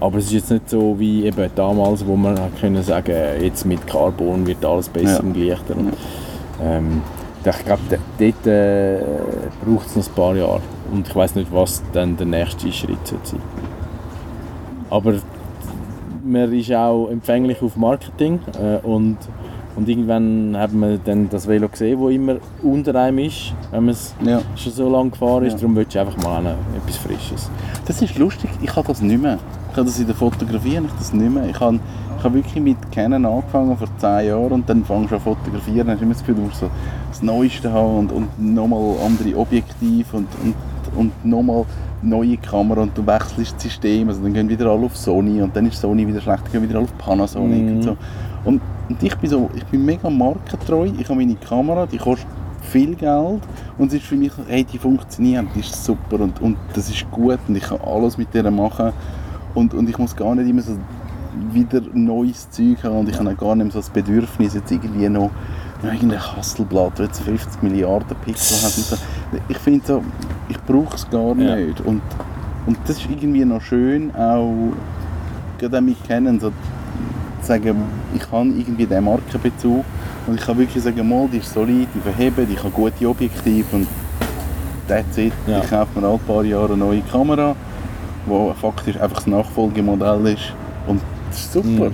[0.00, 3.86] Aber es ist jetzt nicht so wie eben damals, wo man können sagen, jetzt mit
[3.86, 5.20] Carbon wird alles besser Ja.
[5.20, 5.76] und leichter.
[5.76, 5.92] Und,
[6.62, 7.02] ähm,
[7.44, 7.80] ich glaube,
[8.18, 8.98] dort äh,
[9.64, 10.60] braucht es noch ein paar Jahre.
[10.92, 13.40] Und ich weiß nicht, was dann der nächste Schritt wird sein.
[14.90, 15.14] Aber
[16.24, 19.16] man ist auch empfänglich auf Marketing äh, und,
[19.76, 23.92] und irgendwann hat man dann das Velo gesehen, das immer unter einem ist, wenn man
[23.94, 24.40] es Ja.
[24.56, 25.52] schon so lange gefahren ist.
[25.54, 25.58] Ja.
[25.60, 27.50] Darum willst du einfach mal etwas Frisches.
[27.86, 29.38] Das ist lustig, ich habe das nicht mehr.
[29.70, 31.48] Ich habe das in der Fotografie ich das nicht mehr.
[31.48, 31.78] Ich habe,
[32.18, 35.86] ich habe wirklich mit Canon angefangen vor 10 Jahren und dann fangst du an fotografieren.
[35.86, 36.70] Dann hast du immer das Gefühl, du musst so
[37.10, 40.54] das Neueste haben und, und nochmal andere Objektive und, und,
[40.96, 41.64] und nochmal
[42.02, 44.08] neue Kamera und du wechselst das System.
[44.08, 46.62] Also dann gehen wieder alle auf Sony und dann ist Sony wieder schlecht, dann gehen
[46.62, 47.76] wieder alle auf Panasonic Mhm.
[47.76, 47.96] und so.
[48.44, 50.86] Und, und ich bin so, ich bin mega markentreu.
[50.98, 52.28] Ich habe meine Kamera, die kostet
[52.62, 53.40] viel Geld
[53.78, 57.10] und es ist für mich, hey, die funktioniert, die ist super und, und das ist
[57.10, 58.92] gut und ich kann alles mit der machen
[59.54, 60.72] und, und ich muss gar nicht immer so
[61.52, 64.70] wieder neues Zeug haben und ich habe auch gar nicht mehr so das Bedürfnis, jetzt
[64.70, 65.30] irgendwie noch
[65.82, 68.96] ja, irgendein Hasselblatt, das jetzt 50 Milliarden Pixel hat und so.
[69.48, 70.02] Ich finde so,
[70.48, 71.56] ich brauche es gar Ja.
[71.56, 72.02] nicht und,
[72.66, 74.72] und das ist irgendwie noch schön, auch
[75.58, 76.52] gerade mit Canon, so
[77.42, 77.76] sagen,
[78.14, 79.84] ich habe irgendwie den Markenbezug
[80.26, 83.64] und ich kann wirklich sagen, mal, die ist solid, die verheben, die hat gute Objektive
[83.72, 83.86] und
[84.86, 85.32] that's it.
[85.46, 85.60] Ja.
[85.62, 87.54] Ich kaufe mir alle paar Jahre eine neue Kamera,
[88.26, 90.52] die faktisch einfach das Nachfolgemodell ist
[90.86, 91.90] und das ist super.
[91.90, 91.92] Mhm.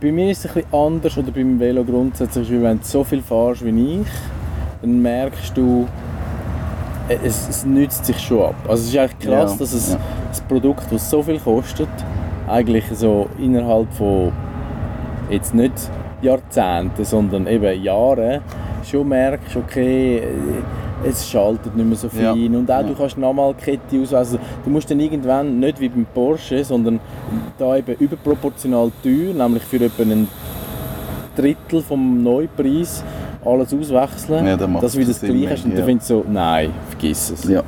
[0.00, 3.04] Bei mir ist es ein bisschen anders oder beim Velo grundsätzlich, weil wenn du so
[3.04, 4.06] viel fährst wie ich,
[4.80, 5.86] dann merkst du,
[7.08, 8.54] es, es nützt sich schon ab.
[8.68, 9.98] Also es ist eigentlich krass, Ja, dass es ja.
[10.28, 11.88] das Produkt, das so viel kostet,
[12.48, 14.32] eigentlich so innerhalb von
[15.30, 15.72] jetzt nicht
[16.20, 18.42] Jahrzehnten, sondern eben Jahre,
[18.84, 22.82] schon merkst, okay, äh, es schaltet nicht mehr so Ja, fein und auch ja.
[22.84, 27.00] du kannst nochmal Kette aus, also du musst dann irgendwann nicht wie beim Porsche, sondern
[27.58, 30.28] da eben überproportional teuer, nämlich für etwa ein
[31.36, 33.02] Drittel vom Neupreis
[33.44, 35.84] alles auswechseln, Ja, dass du wieder das Gleiche hast und mehr, dann ja.
[35.84, 37.44] findest du so, nein, vergiss es.
[37.44, 37.62] Ja,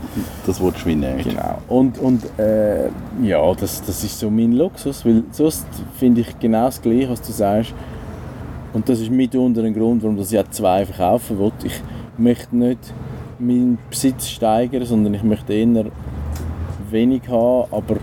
[0.47, 1.29] das willst du wie nicht.
[1.29, 1.59] Genau.
[1.69, 2.89] Und, und äh,
[3.23, 5.67] ja, das, das ist so mein Luxus, weil sonst
[5.99, 7.75] finde ich genau das Gleiche, was du sagst.
[8.73, 11.53] Und das ist mitunter ein Grund, warum ich ja zwei verkaufen will.
[11.63, 11.81] Ich
[12.19, 12.81] möchte nicht
[13.39, 15.85] meinen Besitz steigern, sondern ich möchte eher
[16.91, 17.97] wenig haben, aber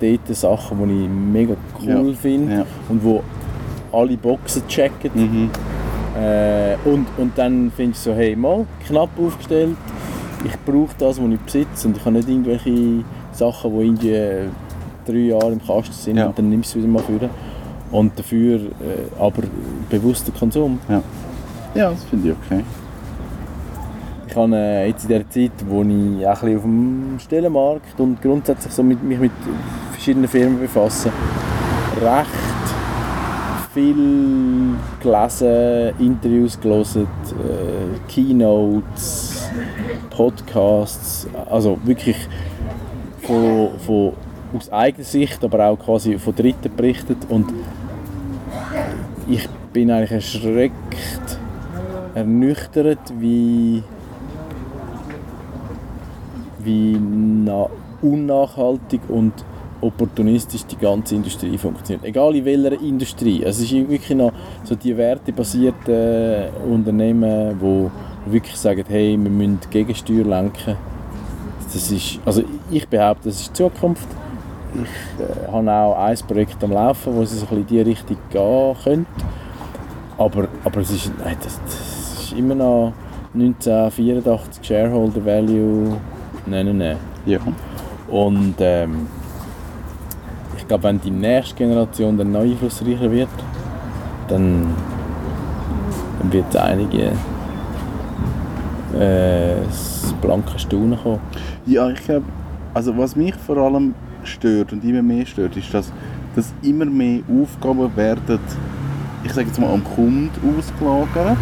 [0.00, 2.66] dort Sachen, die ich mega cool Ja, finde ja.
[2.88, 3.22] und wo
[3.92, 5.10] alle Boxen checken.
[5.14, 5.50] Mhm.
[6.18, 9.76] Äh, und, und dann finde ich so, hey, mal, knapp aufgestellt,
[10.44, 14.50] ich brauche das, was ich besitze und ich habe nicht irgendwelche Sachen, die irgendwie
[15.06, 16.26] drei Jahre im Kasten sind Ja.
[16.26, 17.28] und dann nimmst du es wieder mal vor.
[17.90, 19.42] Und dafür äh, aber
[19.90, 20.78] bewusster Konsum.
[21.74, 22.64] Ja, das finde ich okay.
[24.28, 28.20] Ich habe äh, jetzt in der Zeit, wo ich auch ein auf dem Stellenmarkt und
[28.20, 29.32] grundsätzlich so mit, mich mit
[29.92, 31.10] verschiedenen Firmen befasse,
[32.02, 32.55] recht
[33.76, 39.50] viel gelesen, Interviews gelesen, äh, Keynotes,
[40.08, 42.16] Podcasts, also wirklich
[43.20, 44.12] von, von,
[44.56, 47.18] aus eigener Sicht, aber auch quasi von Dritten berichtet.
[47.28, 47.52] Und
[49.28, 51.38] ich bin eigentlich erschreckt
[52.14, 53.82] ernüchtert, wie,
[56.60, 57.66] wie na,
[58.00, 59.34] unnachhaltig und
[59.80, 62.04] opportunistisch die ganze Industrie funktioniert.
[62.04, 63.42] Egal in welcher Industrie.
[63.42, 64.32] Es ist wirklich noch
[64.64, 67.90] so die wertebasierten Unternehmen, wo
[68.26, 70.76] wirklich sagen, hey, wir müssen Gegensteuer lenken.
[71.72, 74.06] Das ist, also ich behaupte, das ist die Zukunft.
[74.74, 78.16] Ich äh, habe auch ein Projekt am Laufen, wo es ein bisschen in diese Richtung
[78.30, 79.10] gehen könnte.
[80.18, 82.92] Aber, aber es ist, nein, das, das ist immer noch
[83.34, 85.96] 1984 Shareholder Value.
[86.46, 86.96] Nein, nein, nein.
[87.26, 87.38] Ja.
[88.08, 89.06] Und ähm,
[90.66, 93.28] ich glaube, wenn die nächste Generation dann noch einflussreicher wird,
[94.26, 94.66] dann,
[96.18, 97.12] dann wird es einige
[98.98, 101.20] äh, das blanke Staunen kommen.
[101.66, 102.24] Ja, ich glaube,
[102.74, 105.92] also was mich vor allem stört und immer mehr stört, ist, dass,
[106.34, 108.40] dass immer mehr Aufgaben werden,
[109.22, 111.38] ich sage jetzt mal, am Kunden ausgelagert.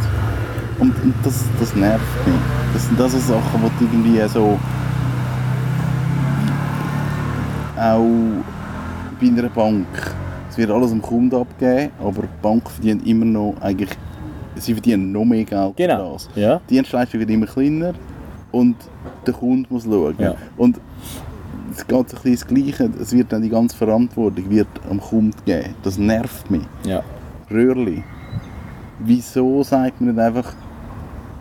[0.81, 2.37] Und, und das, das nervt mich.
[2.75, 4.59] Das sind also Sachen, die irgendwie so
[7.79, 8.45] auch
[9.21, 9.87] bei einer Bank,
[10.51, 13.91] es wird alles am Kunden abgegeben, aber die Bank verdient immer noch eigentlich,
[14.57, 16.13] sie verdienen noch mehr Geld Genau.
[16.15, 16.29] das.
[16.35, 16.61] Ja.
[16.69, 17.93] Die Dienstleistung wird immer kleiner
[18.53, 18.77] und
[19.27, 20.15] der Kunde muss schauen.
[20.19, 20.35] Ja.
[20.57, 20.81] Und
[21.73, 25.01] es geht so ein bisschen das Gleiche, es wird dann die ganze Verantwortung wird am
[25.01, 25.75] Kunden geben.
[25.83, 26.63] Das nervt mich.
[26.87, 27.03] Ja.
[27.51, 28.03] Röhrli.
[29.01, 30.55] Wieso sagt man nicht einfach,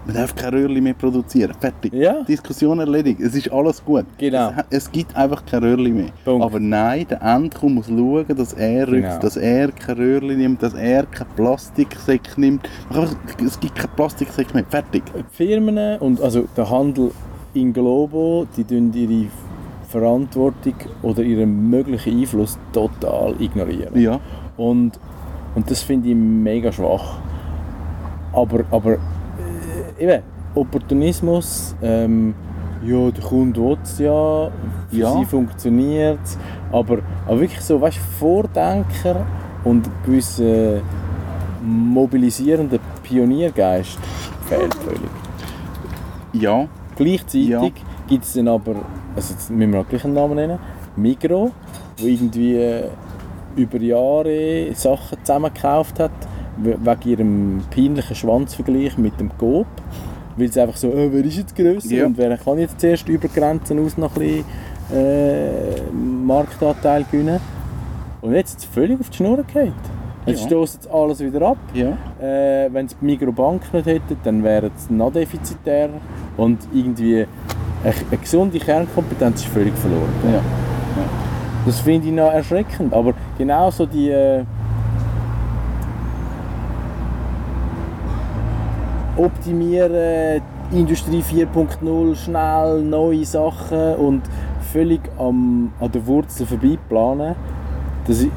[0.06, 1.54] man darf kein Röhrli mehr produzieren?
[1.60, 1.94] Fertig.
[1.94, 2.24] Ja.
[2.24, 3.20] Diskussion erledigt.
[3.22, 4.06] Es ist alles gut.
[4.18, 4.52] Genau.
[4.70, 6.10] Es, es gibt einfach kein Röhrli mehr.
[6.26, 6.44] Punkt.
[6.46, 9.20] Aber nein, der Endkunde muss schauen, dass er rückt, Genau.
[9.20, 12.70] dass er kein Röhrli nimmt, dass er kein Plastiksäck nimmt.
[13.46, 14.66] Es gibt kein Plastiksäck mehr.
[14.70, 15.04] Fertig.
[15.16, 17.12] Die Firmen und also der Handel
[17.54, 19.28] in Globo, die tun ihre
[19.88, 24.00] Verantwortung oder ihren möglichen Einfluss total ignorieren.
[24.00, 24.20] Ja.
[24.58, 25.00] Und,
[25.56, 27.18] und das finde ich mega schwach.
[28.34, 28.98] Aber, aber
[30.00, 30.22] eben,
[30.56, 32.34] Opportunismus, ähm,
[32.86, 34.52] ja, der Kunde will es ja,
[34.90, 35.14] für Ja.
[35.14, 36.38] sie funktioniert es,
[36.72, 39.26] aber, aber wirklich so, weißt Vordenker
[39.64, 40.82] und ein gewisser
[41.64, 43.98] mobilisierender Pioniergeist
[44.48, 45.02] fehlt völlig.
[46.34, 46.68] Ja.
[46.96, 47.62] Gleichzeitig Ja.
[48.08, 48.76] gibt es dann aber,
[49.16, 50.60] also jetzt müssen wir auch gleich einen Namen nennen,
[50.96, 51.52] Migro,
[51.98, 52.82] wo irgendwie
[53.56, 56.12] über Jahre Sachen zusammengekauft hat,
[56.58, 59.68] wegen ihrem peinlichen Schwanzvergleich mit dem Coop.
[60.36, 62.06] Weil sie einfach so, äh, wer ist jetzt grösser Ja.
[62.08, 64.46] und wer kann jetzt zuerst über Grenzen aus noch ein bisschen
[64.94, 65.92] äh,
[66.26, 67.40] Marktanteil gewinnen.
[68.22, 69.74] Und jetzt ist es völlig auf die Schnur gefallen.
[70.26, 70.48] Jetzt Ja.
[70.48, 71.58] stoßen sie alles wieder ab.
[71.74, 71.98] Ja.
[72.22, 75.90] Äh, wenn sie die Migros-Bank nicht hätten, dann wären sie noch defizitär.
[76.38, 77.26] Und irgendwie
[77.84, 80.10] eine, eine gesunde Kernkompetenz ist völlig verloren.
[80.32, 80.40] Ja.
[81.66, 82.94] Das finde ich noch erschreckend.
[82.94, 84.10] Aber genauso die.
[89.18, 94.22] Optimieren, Industrie 4.0, schnell neue Sachen und
[94.72, 97.36] völlig am, an der Wurzel vorbei planen.
[98.08, 98.32] Das ich,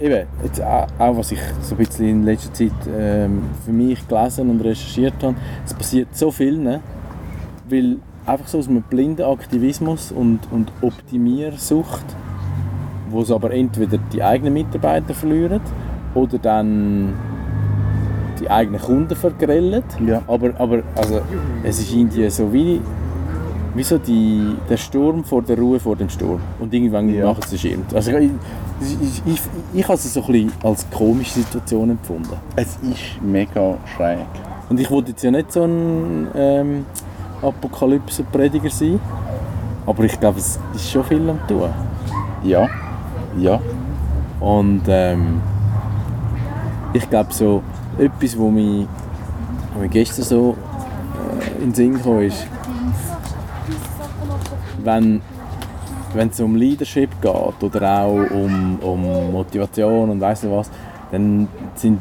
[0.00, 4.50] eben, jetzt auch was ich so ein bisschen in letzter Zeit ähm, für mich gelesen
[4.50, 6.80] und recherchiert habe, es passiert so viel, ne?
[7.68, 12.04] weil einfach so aus einem blinden Aktivismus und, und Optimiersucht,
[13.10, 15.60] wo es aber entweder die eigenen Mitarbeiter verlieren
[16.14, 17.12] oder dann
[18.40, 19.82] die eigenen Kunden vergrellen.
[20.04, 20.22] Ja.
[20.26, 21.20] Aber, aber also,
[21.62, 22.80] es ist irgendwie so wie,
[23.74, 26.40] wie so die, der Sturm vor der Ruhe vor dem Sturm.
[26.58, 27.26] Und irgendwann Ja.
[27.26, 27.94] machen sie es irgend.
[27.94, 28.30] Also ich,
[28.80, 29.40] ich, ich,
[29.72, 32.36] ich habe es so ein bisschen als komische Situation empfunden.
[32.56, 34.18] Es ist mega schräg.
[34.68, 36.86] Und ich wollte jetzt ja nicht so ein ähm,
[37.42, 38.98] Apokalypse-Prediger sein,
[39.86, 41.68] aber ich glaube, es ist schon viel am tun.
[42.42, 42.68] Ja.
[43.38, 43.60] Ja.
[44.40, 45.40] Und ähm,
[46.92, 47.62] ich glaube so,
[47.98, 50.56] etwas, mich, wo mich gestern so
[51.58, 52.46] äh, in den Sinn kam, ist,
[54.82, 55.20] wenn,
[56.14, 60.70] wenn es um Leadership geht oder auch um, um Motivation und weiss nicht was,
[61.10, 62.00] dann sind,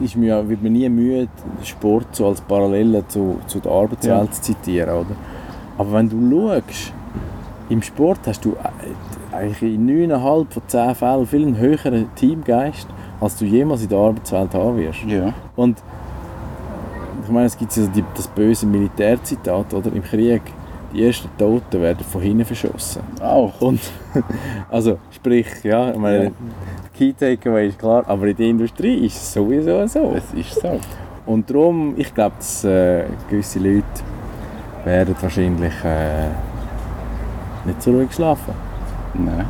[0.00, 1.28] ist mir, wird man nie müde,
[1.64, 4.30] Sport so als Parallele zu, zu der Arbeitswelt Ja.
[4.30, 4.90] zu zitieren.
[4.94, 5.16] Oder?
[5.76, 6.92] Aber wenn du schaust,
[7.68, 8.56] im Sport hast du äh,
[9.38, 12.88] eigentlich in 9,5 von 10 Fällen viel einen höheren Teamgeist,
[13.20, 15.04] als du jemals in der Arbeitswelt haben wirst.
[15.04, 15.32] Ja.
[15.56, 15.82] Und
[17.24, 19.92] ich meine, es gibt ja die, das böse Militärzitat, oder?
[19.92, 20.42] Im Krieg,
[20.92, 23.02] die ersten Toten werden von hinten verschossen.
[23.20, 23.60] Auch.
[23.60, 23.80] Und,
[24.70, 26.30] also, sprich, ja, ich meine, Ja.
[26.96, 30.14] Key Takeaway ist klar, aber in der Industrie ist es sowieso so.
[30.16, 30.80] Es ist so.
[31.26, 33.84] Und darum, ich glaube, dass äh, gewisse Leute
[34.84, 36.28] werden wahrscheinlich äh,
[37.66, 38.67] nicht so ruhig schlafen.
[39.18, 39.46] Nein.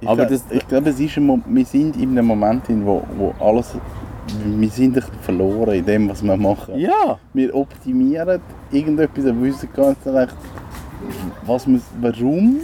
[0.00, 3.02] Ich Aber das- ich glaube, es ist ein wir sind in einem Moment, in wo,
[3.16, 3.74] wo alles.
[4.44, 6.78] Wir sind verloren in dem, was wir machen.
[6.78, 7.18] Ja!
[7.34, 10.34] Wir optimieren irgendetwas und wissen gar nicht recht,
[11.44, 12.56] was wir, warum.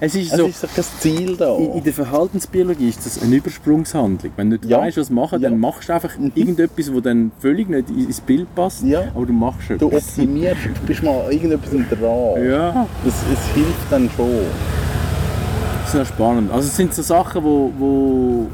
[0.00, 1.56] Es ist Es so, ist so kein Ziel da.
[1.56, 4.32] in, in der Verhaltensbiologie ist das eine Übersprungshandlung.
[4.36, 4.78] Wenn du nicht Ja.
[4.80, 5.50] weißt, was machen, Ja.
[5.50, 6.32] dann machst du einfach Mhm.
[6.34, 9.02] irgendetwas, das dann völlig nicht ins Bild passt, Ja.
[9.14, 10.08] aber du machst Du etwas.
[10.08, 12.44] optimierst, du bist mal irgendetwas dran.
[12.50, 14.28] Ja, Es, es hilft dann schon.
[15.94, 16.50] Ist noch spannend.
[16.50, 18.46] Also es sind so Sachen, wo, wo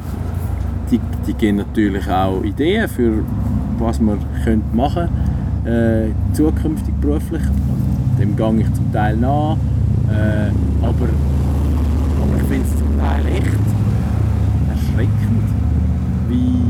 [0.90, 3.24] die, die geben natürlich auch Ideen für
[3.78, 5.08] was man könnte machen
[5.64, 7.42] äh, zukünftig beruflich.
[8.18, 9.56] Dem gehe ich zum Teil nach.
[10.10, 10.50] Äh,
[10.82, 11.08] aber,
[12.22, 13.56] aber ich finde es zum Teil echt
[14.68, 15.44] erschreckend,
[16.28, 16.62] wie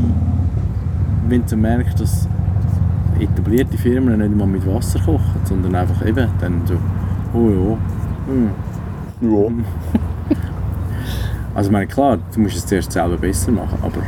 [1.27, 2.27] wenn du merkst, dass
[3.19, 6.75] etablierte Firmen nicht mal mit Wasser kochen, sondern einfach eben dann so,
[7.33, 7.77] oh ja,
[8.27, 8.49] hm.
[9.21, 10.01] Ja.
[11.53, 14.01] Also ich meine, klar, du musst es zuerst selber besser machen, aber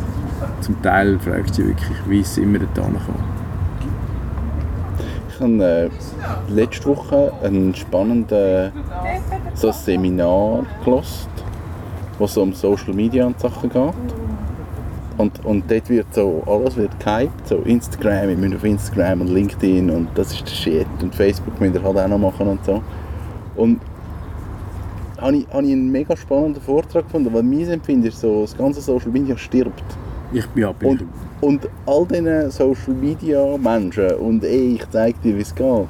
[0.62, 3.44] zum Teil fragst du dich wirklich, wie sind wir da gekommen?
[5.30, 5.90] Ich habe äh,
[6.54, 8.72] letzte Woche ein spannendes
[9.56, 11.28] so Seminar gelost,
[12.18, 13.94] wo es um Social Media und Sachen geht.
[15.18, 19.28] Und, und dort wird so, alles wird gehypt, so Instagram, wir müssen auf Instagram und
[19.28, 22.66] LinkedIn und das ist der Shit und Facebook müssen wir halt auch noch machen und
[22.66, 22.82] so.
[23.56, 23.80] Und
[25.24, 28.56] habe ich, habe ich einen mega spannenden Vortrag gefunden, weil mein Empfinden ist so, das
[28.58, 29.84] ganze Social Media stirbt.
[30.32, 31.04] Ich ja, bin Und,
[31.42, 35.88] und all diese Social Media Menschen und ey, ich zeig dir, wie es geht,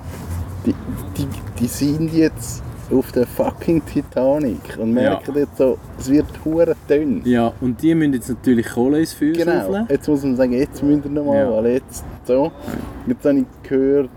[0.66, 0.74] die,
[1.18, 1.28] die,
[1.60, 7.22] die sind jetzt auf der fucking Titanic und merken jetzt so, es wird hure dünn.
[7.26, 9.86] Ja, und die müssen jetzt natürlich Kohle ins Feuer Genau, schaufeln.
[9.90, 11.52] jetzt muss man sagen, jetzt müsst ihr nochmal, Ja.
[11.52, 12.52] weil jetzt so.
[13.08, 14.10] Jetzt habe ich gehört,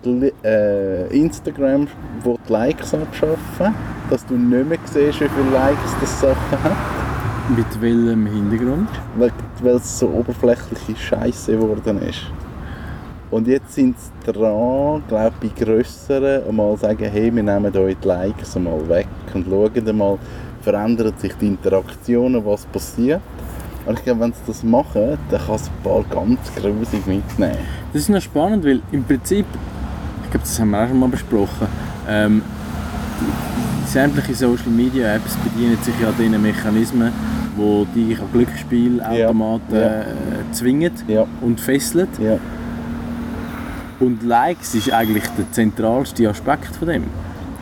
[0.45, 1.89] äh, Instagram
[2.23, 3.75] will die Likes abschaffen,
[4.11, 6.77] dass du nicht mehr siehst, wie viele Likes das Sachen hat,
[7.57, 8.89] Mit welchem Hintergrund?
[9.17, 12.23] weil, weil es so oberflächliche Scheiße geworden ist.
[13.31, 17.97] Und jetzt sind sie dran, glaube ich, bei grösseren, mal sagen, hey, wir nehmen euch
[18.03, 20.19] die Likes mal weg und schauen mal,
[20.63, 23.21] verändern sich die Interaktionen, was passiert.
[23.87, 27.57] Und ich glaube, wenn sie das machen, dann kann es ein paar ganz grusig mitnehmen.
[27.93, 29.47] Das ist noch spannend, weil im Prinzip,
[30.25, 31.67] ich glaube, das haben wir auch schon mal besprochen,
[32.09, 32.43] ähm,
[33.21, 37.13] die, sämtliche Social Media Apps bedienen sich ja diesen Mechanismen,
[37.57, 40.01] wo die an Glücksspielautomaten Ja, ja.
[40.01, 40.05] äh,
[40.53, 42.09] zwingen Ja, und fesseln.
[42.21, 42.39] ja,
[44.01, 47.05] Und Likes ist eigentlich der zentralste Aspekt von dem.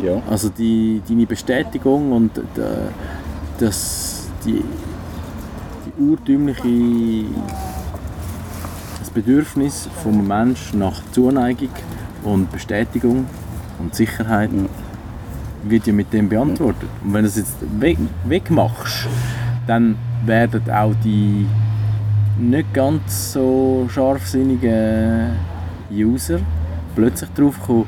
[0.03, 0.21] ja.
[0.29, 2.43] Also die, deine Bestätigung und äh,
[3.61, 4.65] das, die, die
[5.99, 7.27] urtümliche
[8.99, 11.71] das Bedürfnis vom Menschen nach Zuneigung
[12.23, 13.27] und Bestätigung
[13.79, 14.51] und Sicherheit
[15.65, 16.89] wird ja mit dem beantwortet.
[17.03, 19.09] Und wenn du es jetzt weg, wegmachst,
[19.67, 21.47] dann werden auch die
[22.39, 25.31] nicht ganz so scharfsinnigen
[25.91, 26.41] User
[26.95, 27.87] plötzlich drauf kommen,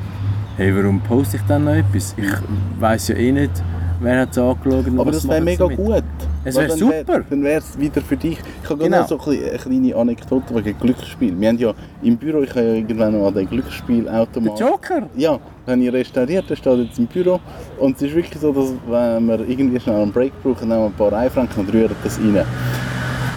[0.57, 2.15] hey, warum poste ich dann noch etwas?
[2.17, 2.33] Ich
[2.81, 3.63] weiß ja eh nicht,
[4.01, 5.77] wer hat es angeschaut und Aber das wäre mega damit.
[5.77, 6.05] gut.
[6.47, 7.25] Es wäre wär- super.
[7.29, 8.39] Dann wäre es wieder für dich.
[8.63, 9.07] Ich habe Genau.
[9.07, 11.39] so eine kleine Anekdote wegen Glücksspiel.
[11.39, 14.59] Wir haben ja im Büro, ich habe ja irgendwann mal den Der Glücksspielautomat.
[14.61, 15.03] Joker?
[15.17, 17.41] Ja, den habe ich restauriert, der steht jetzt im Büro.
[17.79, 20.87] Und es ist wirklich so, dass wenn wir irgendwie schnell einen Break brauchen, nehmen wir
[20.87, 22.45] ein paar Einfranken und rühren das rein.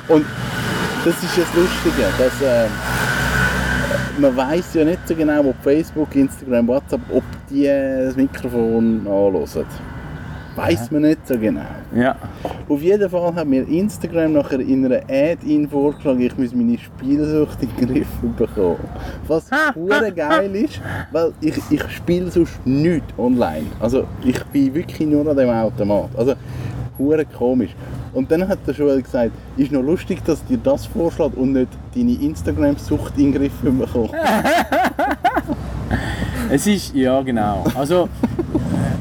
[0.07, 0.25] Und
[1.05, 2.67] das ist das Lustige, dass äh,
[4.19, 9.45] man weiß ja nicht so genau, ob Facebook, Instagram, WhatsApp, ob die das Mikrofon anhören.
[10.59, 11.61] Weiß man nicht so genau.
[11.95, 12.15] Ja.
[12.67, 17.63] Auf jeden Fall hat mir Instagram nachher in einer Ad-In vorgeschlagen, ich muss meine Spielsucht
[17.63, 18.77] in den Griff bekommen.
[19.25, 23.67] Was hure geil ist, weil ich, ich spiele sonst nichts online.
[23.79, 26.09] Also ich bin wirklich nur an dem Automat.
[26.17, 26.33] Also
[26.97, 27.73] hure komisch.
[28.13, 31.69] Und dann hat der Joel gesagt, ist noch lustig, dass dir das vorschlägt und nicht
[31.95, 34.09] deine Instagram-Sucht in den Griff bekommen.
[36.51, 37.63] Es ist, ja genau.
[37.75, 38.09] Also,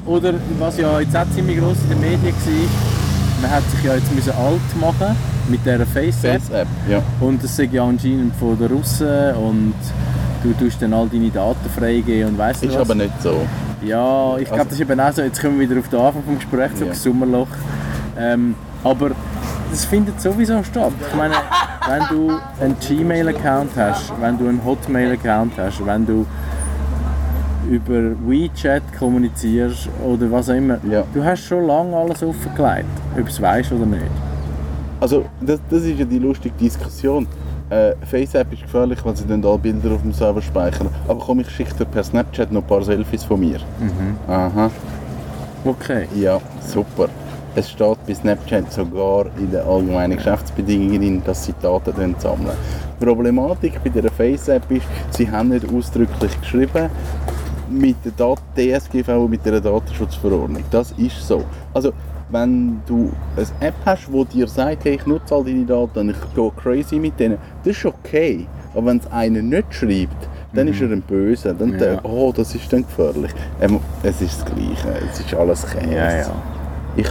[0.09, 3.95] oder was ja jetzt auch ziemlich gross in den Medien war, man hat sich ja
[3.95, 5.17] jetzt müssen alt machen
[5.49, 6.43] mit dieser Face-App.
[6.43, 7.03] Face-App, ja.
[7.21, 9.75] Und das ist ja anscheinend von den Russen und
[10.43, 12.81] du tust dann all deine Daten freigeben und weißt du Ist was.
[12.83, 13.35] aber nicht so.
[13.83, 16.01] Ja, ich glaube, Also- das ist eben auch so, jetzt kommen wir wieder auf den
[16.01, 16.91] Anfang des Gesprächs, so Ja.
[16.91, 17.47] das Sommerloch.
[18.19, 19.11] Ähm, aber
[19.71, 20.93] das findet sowieso statt.
[21.09, 21.35] Ich meine,
[21.89, 26.27] wenn du einen Gmail-Account hast, wenn du einen Hotmail-Account hast, wenn du
[27.69, 31.05] über WeChat kommunizierst oder was auch immer, Ja.
[31.15, 34.03] du hast schon lange alles offengelegt, ob du es weißt oder nicht.
[35.01, 37.27] Also, das, das ist ja die lustige Diskussion.
[37.71, 40.89] Äh, FaceApp ist gefährlich, weil sie dann alle Bilder auf dem Server speichern.
[41.07, 43.59] Aber komm, ich schicke dir per Snapchat noch ein paar Selfies von mir.
[44.27, 44.71] Aha,
[45.65, 46.07] Okay.
[46.17, 47.09] ja, super.
[47.55, 52.57] Es steht bei Snapchat sogar in den allgemeinen Geschäftsbedingungen, dass sie Daten dann sammeln.
[53.01, 56.89] Die Problematik bei dieser FaceApp ist, sie haben nicht ausdrücklich geschrieben,
[57.71, 60.63] mit der Dat DSGVO, mit der Datenschutzverordnung.
[60.71, 61.45] Das ist so.
[61.75, 61.93] Also,
[62.31, 66.11] wenn du eine App hast, die dir sagt, hey, ich nutze all deine Daten und
[66.11, 68.47] ich gehe crazy mit denen, das ist okay.
[68.75, 71.55] Aber wenn es einer nicht schreibt, dann ist er ein Böse.
[71.55, 71.79] Dann Ja.
[71.79, 73.31] denkt, oh, das ist dann gefährlich.
[73.61, 75.07] Ähm, es ist das Gleiche.
[75.11, 75.95] Es ist alles Käse.
[75.95, 76.33] Ja, ja.
[76.97, 77.09] Ich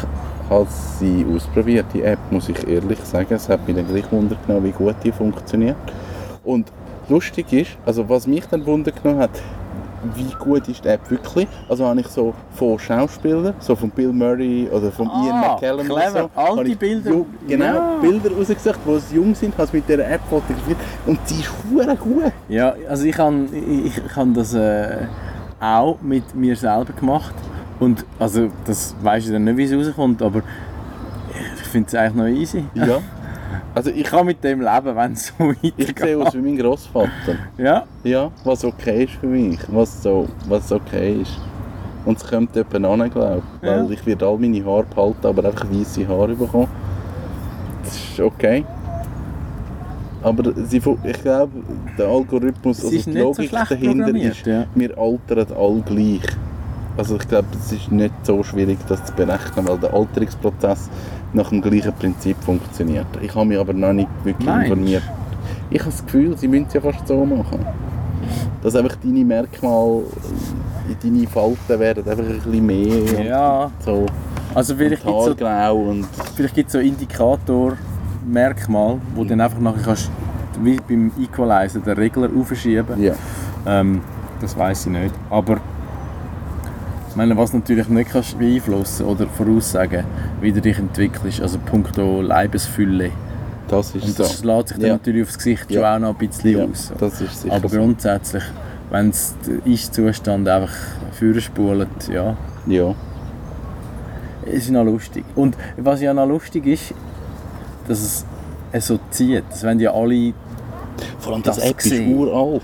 [0.50, 0.67] habe
[1.00, 3.34] sie ausprobiert, die App, muss ich ehrlich sagen.
[3.34, 5.76] Es hat mich dann gleich Wunder genommen, wie gut die funktioniert.
[6.43, 6.72] Und
[7.10, 9.32] lustig ist, also was mich dann Wunder genommen hat,
[10.15, 11.47] wie gut ist die App wirklich?
[11.69, 15.86] Also habe ich so von Schauspielern, so von Bill Murray oder von Ah, Ian McKellen
[15.88, 16.29] clever.
[16.36, 17.12] so, habe ich Bilder.
[17.12, 17.97] ju- Genau, Ja.
[18.01, 21.51] Bilder rausgesucht, wo sie jung sind, habe sie mit dieser App fotografiert und die ist
[21.71, 22.31] hure gut.
[22.49, 24.97] Ja, also ich habe ich, ich han das äh,
[25.60, 27.33] auch mit mir selber gemacht.
[27.79, 30.41] Und also das weiß ich dann nicht, wie es rauskommt, aber
[31.55, 32.63] ich finde es eigentlich noch easy.
[32.73, 32.99] Ja.
[33.78, 36.16] Also ich, kann mit dem leben, wenn es so ich sehe weitergeht.
[36.28, 37.36] aus wie mein Großvater.
[37.58, 41.40] Ja, Ja, was okay ist für mich, was so, was okay ist.
[42.06, 43.68] Und es kommt jemand an, glaube ich.
[43.68, 43.90] Weil Ja.
[43.92, 46.68] ich werde all meine Haare behalten, aber einfach weiße Haare bekommen.
[47.84, 48.66] Das ist okay.
[50.24, 51.52] Aber sie, ich glaube,
[51.98, 54.66] der Algorithmus, also die so Logik schlecht dahinter ist, ja.
[54.74, 56.21] wir altern alle gleich.
[56.98, 60.90] Also ich glaube, es ist nicht so schwierig, das zu berechnen, weil der Alterungsprozess
[61.34, 63.06] nach dem gleichen Prinzip funktioniert.
[63.21, 64.69] Ich habe mich aber noch nicht wirklich Meinst?
[64.71, 65.04] informiert.
[65.69, 67.60] Ich habe das Gefühl, sie müssen es ja fast so machen.
[68.62, 70.04] Dass einfach deine Merkmale
[71.04, 73.23] deine Falten werden einfach ein bisschen mehr.
[73.25, 74.06] Ja, So,
[74.54, 75.36] also vielleicht gibt es so,
[76.36, 80.12] vielleicht gibt's so Indikator-Merkmale, wo dann einfach nachher kannst,
[80.62, 83.04] wie beim Equalizer, den Regler aufschieben.
[83.04, 83.13] Ja.
[83.65, 84.02] Ähm,
[84.40, 85.13] das weiß ich nicht.
[85.30, 85.58] Aber
[87.18, 90.04] meine, was natürlich nicht kannst beeinflussen oder voraussagen,
[90.40, 93.10] wie du dich entwickelst, also puncto Leibesfülle.
[93.68, 94.48] Das ist Und das so.
[94.48, 94.94] lässt sich dann Ja.
[94.94, 95.82] natürlich aufs Gesicht Ja.
[95.82, 96.92] schon auch noch ein bisschen Ja, aus.
[97.18, 97.78] sicher Aber so.
[97.78, 98.44] grundsätzlich,
[98.92, 100.72] wenn es der Ist-Zustand einfach
[101.12, 102.38] vorspult, ja,
[102.68, 102.94] Ja.
[104.46, 105.26] es ist noch lustig.
[105.36, 106.94] Und was ja noch lustig ist,
[107.88, 108.26] dass
[108.72, 109.44] es, so zieht.
[109.50, 110.34] Das wollen ja alle,
[111.20, 112.62] Vor allem das, Das App ist uralt.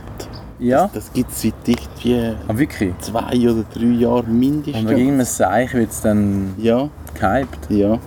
[0.60, 2.94] Ja, Das gibt es seit irgendwie aber wirklich.
[3.00, 4.76] zwei oder drei Jahren Und mindestens.
[4.90, 6.90] wegen irgendeinem Seich wird es dann Ja,
[7.20, 7.70] gehypt.
[7.70, 8.00] ja.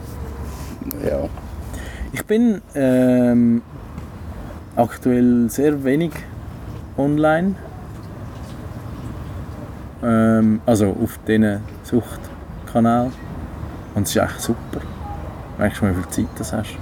[1.05, 1.29] Ja.
[2.13, 3.61] Ich bin ähm,
[4.77, 6.13] aktuell sehr wenig
[6.97, 7.55] online.
[10.03, 13.11] Ähm, also auf diesen Suchtkanal.
[13.95, 14.81] Und es ist echt super.
[15.59, 16.77] Merkst du mal, wie viel Zeit das hast?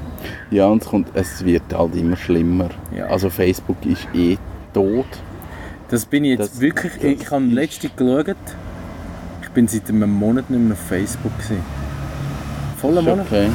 [0.51, 2.69] Ja, und es, kommt, es wird halt immer schlimmer.
[2.97, 3.07] Ja.
[3.07, 4.37] Also Facebook ist eh
[4.73, 5.07] tot.
[5.95, 6.93] Das bin ich jetzt Das- wirklich.
[6.95, 8.35] das ich habe letztens geschaut.
[9.43, 11.31] Ich bin seit einem Monat nicht mehr auf Facebook.
[11.39, 11.63] Gewesen.
[12.81, 13.27] Voller Monat.
[13.27, 13.49] okay.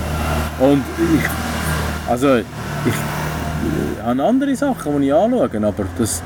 [0.61, 0.81] Und
[1.17, 2.09] ich.
[2.09, 2.45] Also, ich,
[2.85, 6.23] ich habe andere Sachen, die ich anschaue, aber das.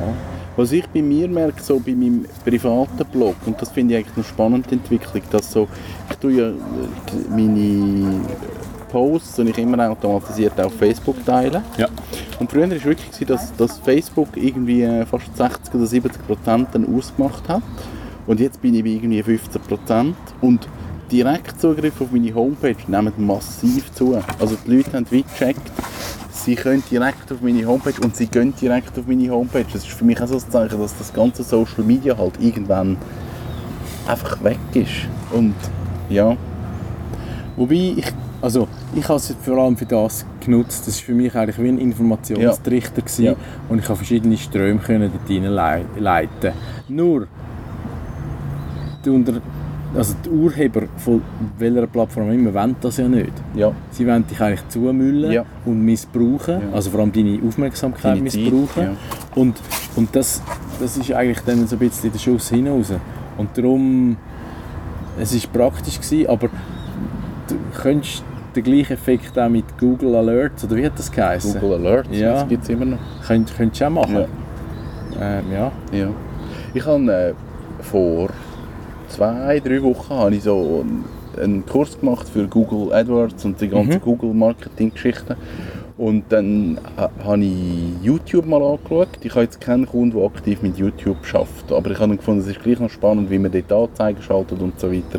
[0.00, 0.14] Ja.
[0.56, 4.16] Was ich bei mir merke, so bei meinem privaten Blog, und das finde ich eigentlich
[4.16, 5.68] eine spannende Entwicklung, dass so,
[6.08, 6.54] ich tue ja äh,
[7.28, 8.22] meine
[8.90, 11.62] Posts und ich immer automatisiert auf Facebook teilen.
[11.76, 11.88] Ja.
[12.38, 16.26] Und früher war es wirklich, so, dass, dass Facebook irgendwie äh, fast 60 oder 70
[16.26, 17.62] Prozent dann ausgemacht hat.
[18.26, 20.16] Und jetzt bin ich bei irgendwie 15 Prozent.
[20.40, 20.68] Und
[21.10, 24.20] Direktzugriff auf meine Homepage nimmt massiv zu.
[24.38, 25.72] Also die Leute haben wie gecheckt,
[26.30, 29.64] sie können direkt auf meine Homepage und sie gehen direkt auf meine Homepage.
[29.72, 32.96] Das ist für mich auch so ein Zeichen, dass das ganze Social Media halt irgendwann
[34.06, 35.08] einfach weg ist.
[35.32, 35.54] Und
[36.08, 36.36] ja,
[37.60, 38.06] Wobei ich,
[38.42, 40.86] also ich habe es vor allem für das genutzt.
[40.86, 43.34] Das war für mich eigentlich wie ein Informationstrichter gewesen, Ja.
[43.68, 46.52] und ich habe verschiedene Ströme können dort hineinleiten.
[46.88, 47.26] Nur
[49.04, 49.40] die, unter,
[49.94, 51.22] also die Urheber von
[51.58, 53.32] welcher Plattform immer wollen das ja nicht.
[53.54, 55.44] ja, Sie wollen dich eigentlich zumüllen Ja.
[55.64, 56.72] und missbrauchen, Ja.
[56.74, 58.82] also vor allem deine Aufmerksamkeit Deine missbrauchen.
[58.82, 58.90] ja.
[59.34, 59.56] Und,
[59.96, 60.42] und das,
[60.80, 62.92] das ist eigentlich dann so ein bisschen der Schuss hinaus.
[63.38, 64.16] Und darum,
[65.18, 66.48] es ist praktisch gewesen, aber
[67.80, 68.22] könntest
[68.56, 71.60] den gleichen Effekt auch mit Google Alerts, oder wie hat das geheißen?
[71.60, 72.32] Google Alerts, Ja.
[72.34, 72.98] das gibt es immer noch.
[73.26, 74.16] Könnt, könntest du auch machen.
[74.16, 75.38] Ja.
[75.38, 75.72] Ähm, ja.
[75.92, 76.08] Ja.
[76.74, 77.34] Ich habe äh,
[77.82, 78.28] vor
[79.08, 80.84] zwei, drei Wochen habe ich so
[81.40, 84.00] einen, Kurs gemacht für Google AdWords und die ganzen Mhm.
[84.00, 85.34] Google Marketing Geschichten.
[85.96, 87.52] Und dann ha- habe ich
[88.02, 89.08] YouTube mal angeschaut.
[89.20, 91.70] Ich habe jetzt keinen Kunden, der aktiv mit YouTube arbeitet.
[91.72, 94.80] Aber ich habe gefunden, es ist gleich noch spannend, wie man dort Anzeigen schaltet und
[94.80, 95.18] so weiter.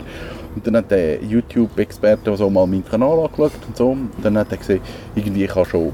[0.56, 3.90] Und dann hat der YouTube-Experte so mal meinen Kanal angeschaut und so.
[3.90, 4.82] Und dann hat er gesehen,
[5.16, 5.92] irgendwie ich habe schon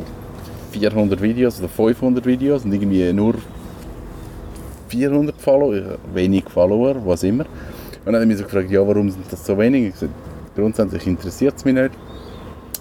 [0.71, 3.35] 400 Videos oder 500 Videos und irgendwie nur
[4.89, 7.45] 400 Follower, wenig Follower, was immer.
[7.45, 9.87] Und dann hat er mich so gefragt, ja, warum sind das so wenig?
[9.87, 10.13] Ich gesagt,
[10.55, 11.91] grundsätzlich interessiert es mich nicht,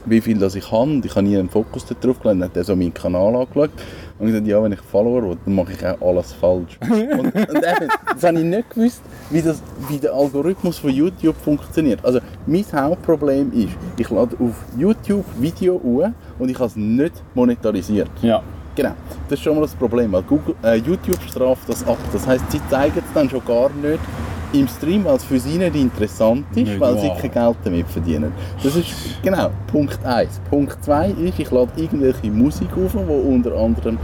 [0.06, 0.90] wie viel das ich habe.
[0.90, 2.24] Und ich habe nie einen Fokus darauf gelegt.
[2.24, 3.70] Dann hat er so meinen Kanal angeschaut
[4.18, 6.78] und gesagt, ja, wenn ich Follower will, dann mache ich auch alles falsch.
[6.80, 11.36] und, und eben, das habe ich nicht gewusst, wie, das, wie der Algorithmus von YouTube
[11.36, 12.04] funktioniert.
[12.04, 17.14] Also mein Hauptproblem ist, ich lade auf YouTube Video an und ich habe es nicht
[17.34, 18.10] monetarisiert.
[18.22, 18.42] ja.
[18.76, 18.92] Genau,
[19.30, 21.96] das ist schon mal das Problem, weil Google, äh, YouTube straft das ab.
[22.12, 24.00] Das heißt, sie zeigen es dann schon gar nicht
[24.52, 27.16] im Stream, es für sie nicht interessant ist, Nicht weil sie wahr.
[27.20, 28.32] kein Geld damit verdienen.
[28.62, 28.88] Das ist
[29.22, 30.40] genau Punkt 1.
[30.50, 33.98] Punkt 2 ist, ich lade irgendwelche Musik auf, die unter anderem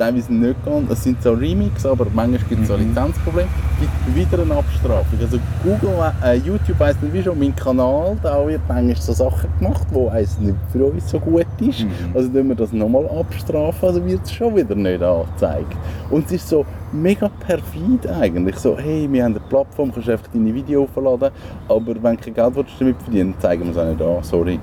[0.00, 0.88] teilweise nicht gehen.
[0.90, 2.88] Es sind so Remix, aber manchmal gibt es so Mhm.
[2.88, 3.48] Lizenzprobleme.
[3.80, 5.18] gibt wieder eine Abstrafung.
[5.20, 9.48] Also Google, äh, YouTube weiss nicht wie schon, mein Kanal, da wird manchmal so Sachen
[9.58, 11.80] gemacht, die eins nicht für uns so gut ist.
[11.84, 11.90] Mhm.
[12.14, 15.72] Also wenn wir das nochmal abstrafen, also wird es schon wieder nicht angezeigt.
[16.10, 18.56] Und es ist so mega perfid eigentlich.
[18.56, 21.30] So, hey, wir haben eine Plattform, kannst einfach deine Videos hochladen,
[21.68, 24.58] aber wenn du kein Geld willst damit verdienen, zeigen wir es auch nicht an, sorry.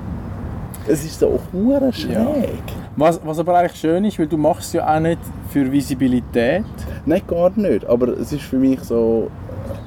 [0.88, 2.14] Es ist so hure schräg.
[2.14, 2.87] Ja.
[3.00, 5.20] Was, was aber eigentlich schön ist, weil du machst es ja auch nicht
[5.50, 6.64] für Visibilität.
[7.06, 9.30] Nein, gar nicht, aber es ist für mich so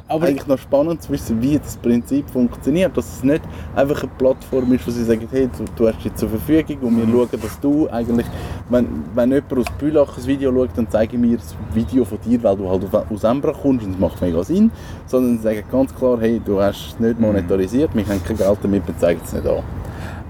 [0.06, 2.96] Aber eigentlich noch spannend zu wissen, wie das Prinzip funktioniert.
[2.96, 3.42] Dass es nicht
[3.74, 6.98] einfach eine Plattform ist, wo sie sagen, hey, du, du hast die zur Verfügung und
[6.98, 7.12] wir Mhm.
[7.12, 8.26] schauen, dass du eigentlich,
[8.68, 12.40] wenn, wenn jemand aus Bülach ein Video schaut, dann zeigen wir das Video von dir,
[12.44, 14.70] weil du halt aus Embrach kommst und es macht mega Sinn.
[15.06, 17.26] Sondern sie sagen ganz klar, hey, du hast es nicht Mhm.
[17.26, 19.62] monetarisiert, wir haben kein Geld damit, wir zeigen es nicht an.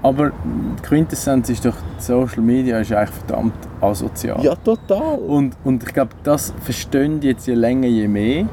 [0.03, 4.43] Aber die Quintessenz ist doch, Social Media ist eigentlich verdammt asozial.
[4.43, 5.19] Ja, total.
[5.19, 8.45] Und, und ich glaube, das verstehen die jetzt je länger, je mehr.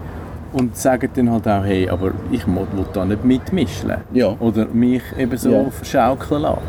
[0.52, 3.92] und sagen dann halt auch, hey, aber ich will will da nicht mitmischen.
[4.14, 4.34] Ja.
[4.40, 5.64] Oder mich eben so Ja.
[5.70, 6.62] verschaukeln lassen.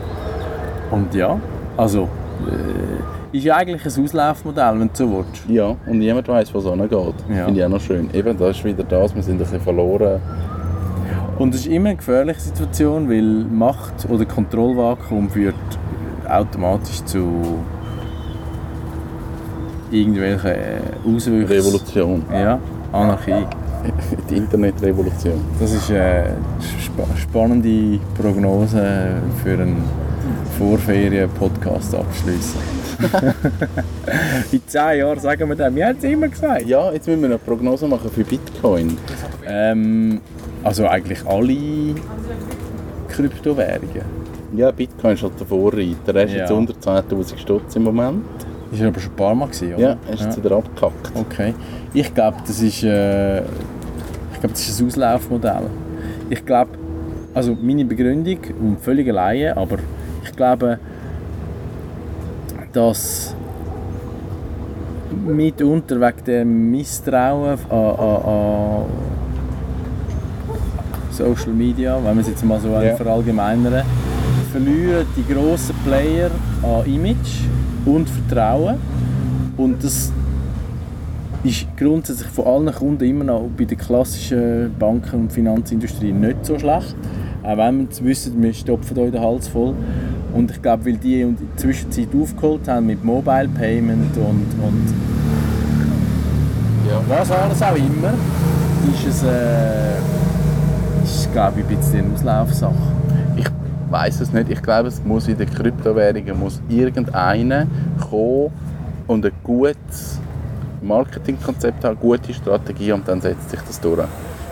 [0.92, 1.40] Und ja,
[1.78, 2.10] also,
[2.48, 5.44] äh, ist ja eigentlich ein Auslaufmodell, wenn du so willst.
[5.48, 6.92] Ja, und niemand weiß, was angeht.
[7.30, 7.46] Ja.
[7.46, 8.10] Finde ich auch noch schön.
[8.14, 10.20] Eben, das ist wieder das, wir sind ein bisschen verloren.
[11.40, 15.56] Und es ist immer eine gefährliche Situation, weil Macht- oder Kontrollvakuum führt
[16.28, 17.60] automatisch zu
[19.90, 21.46] irgendwelchen äh, Auswüchsen.
[21.46, 22.26] Revolution.
[22.32, 22.60] Ja,
[22.92, 23.46] Anarchie.
[24.30, 25.40] Die Internetrevolution.
[25.58, 26.36] Das ist eine
[26.78, 29.84] spa spannende Prognose für einen
[30.58, 32.79] Vorferien-Podcast abschließen.
[34.52, 36.66] In zehn Jahren sagen wir dem, wir haben es immer gesagt.
[36.68, 38.97] Ja, jetzt müssen wir eine Prognose machen für Bitcoin.
[39.47, 40.20] Ähm,
[40.64, 41.95] also eigentlich alle
[43.08, 44.20] Kryptowährungen.
[44.56, 46.16] Ja, Bitcoin ist halt der Vorreiter.
[46.16, 46.39] Er ist Ja.
[46.39, 48.24] jetzt unter 10'000 Stutz im Moment.
[48.72, 49.82] Ist aber schon ein paar Mal gewesen, oder?
[49.82, 51.12] Ja, er ist jetzt wieder abgekackt.
[51.16, 51.54] Okay.
[51.93, 55.64] Ich glaube, das ist, äh, ich glaube, das ist ein Auslaufmodell.
[56.30, 56.72] Ich glaube,
[57.34, 59.78] also meine Begründung, und völlig alleine, aber
[60.24, 60.80] ich glaube,
[62.74, 63.36] dass
[65.26, 68.84] mitunter wegen dem Misstrauen an, an, an
[71.12, 72.96] Social Media, wenn wir es jetzt mal so Ja.
[72.96, 73.84] verallgemeinern,
[74.52, 76.32] verlieren die grossen Player
[76.64, 77.42] an Image
[77.86, 78.76] und Vertrauen.
[79.58, 80.12] Und das
[81.44, 86.58] ist grundsätzlich von allen Kunden immer noch bei der klassischen Banken- und Finanzindustrie nicht so
[86.58, 86.96] schlecht.
[87.44, 89.74] Auch wenn wir es wissen, wir stopfen euch den Hals voll.
[90.34, 94.94] Und ich glaube, weil die in der Zwischenzeit aufgeholt haben mit Mobile Payment und, und
[96.88, 97.02] Ja.
[97.08, 98.14] was alles auch immer,
[98.94, 99.98] ist es, äh,
[101.04, 102.74] ist glaube ich, ein bisschen eine Auslaufsache.
[103.36, 103.46] Ich
[103.90, 104.50] weiß es nicht.
[104.50, 107.66] Ich glaube, es muss in den Kryptowährungen muss irgendeiner
[108.10, 108.52] kommen
[109.08, 110.20] und ein gutes
[110.82, 114.06] Marketingkonzept haben, eine gute Strategie und dann setzt sich das durch.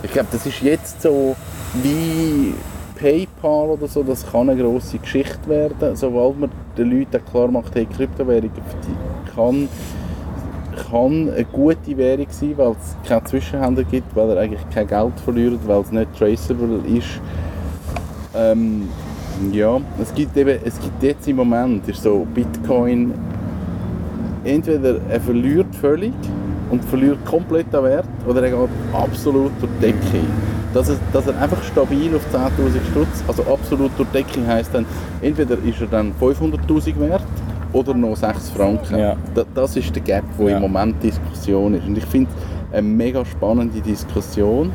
[0.04, 1.36] Ich glaube, das ist jetzt so
[1.84, 2.54] wie
[2.98, 7.76] PayPal oder so, das kann eine grosse Geschichte werden, sobald man den Leuten klar macht,
[7.76, 8.52] hey, Kryptowährung
[9.36, 9.70] kann,
[10.90, 15.20] kann eine gute Währung sein, weil es keine Zwischenhändler gibt, weil er eigentlich kein Geld
[15.20, 17.22] verliert, weil es nicht traceable ist.
[18.36, 18.90] Ähm,
[19.52, 23.14] ja, es gibt eben, es gibt jetzt im Moment, ist so Bitcoin,
[24.44, 26.14] entweder er verliert völlig
[26.72, 30.26] und verliert komplett an Wert oder er geht absolut durch die Decke.
[30.78, 34.86] Dass er, dass er einfach stabil auf 10'000 Stutz, also absolut durch Decke heisst dann,
[35.24, 37.24] entweder ist er dann 500'000 wert
[37.74, 38.96] oder noch 6 Franken.
[39.00, 39.16] Ja.
[39.34, 40.58] Da, das ist der Gap, wo Ja.
[40.58, 41.88] im Moment Diskussion ist.
[41.88, 42.30] Und ich finde
[42.70, 44.72] es eine mega spannende Diskussion,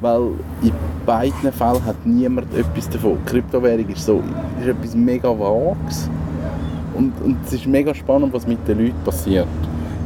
[0.00, 0.20] weil
[0.62, 0.70] in
[1.04, 3.18] beiden Fällen hat niemand etwas davon.
[3.26, 4.22] Kryptowährung ist so
[4.60, 6.08] ist etwas mega Vages
[6.94, 9.48] und, und es ist mega spannend, was mit den Leuten passiert.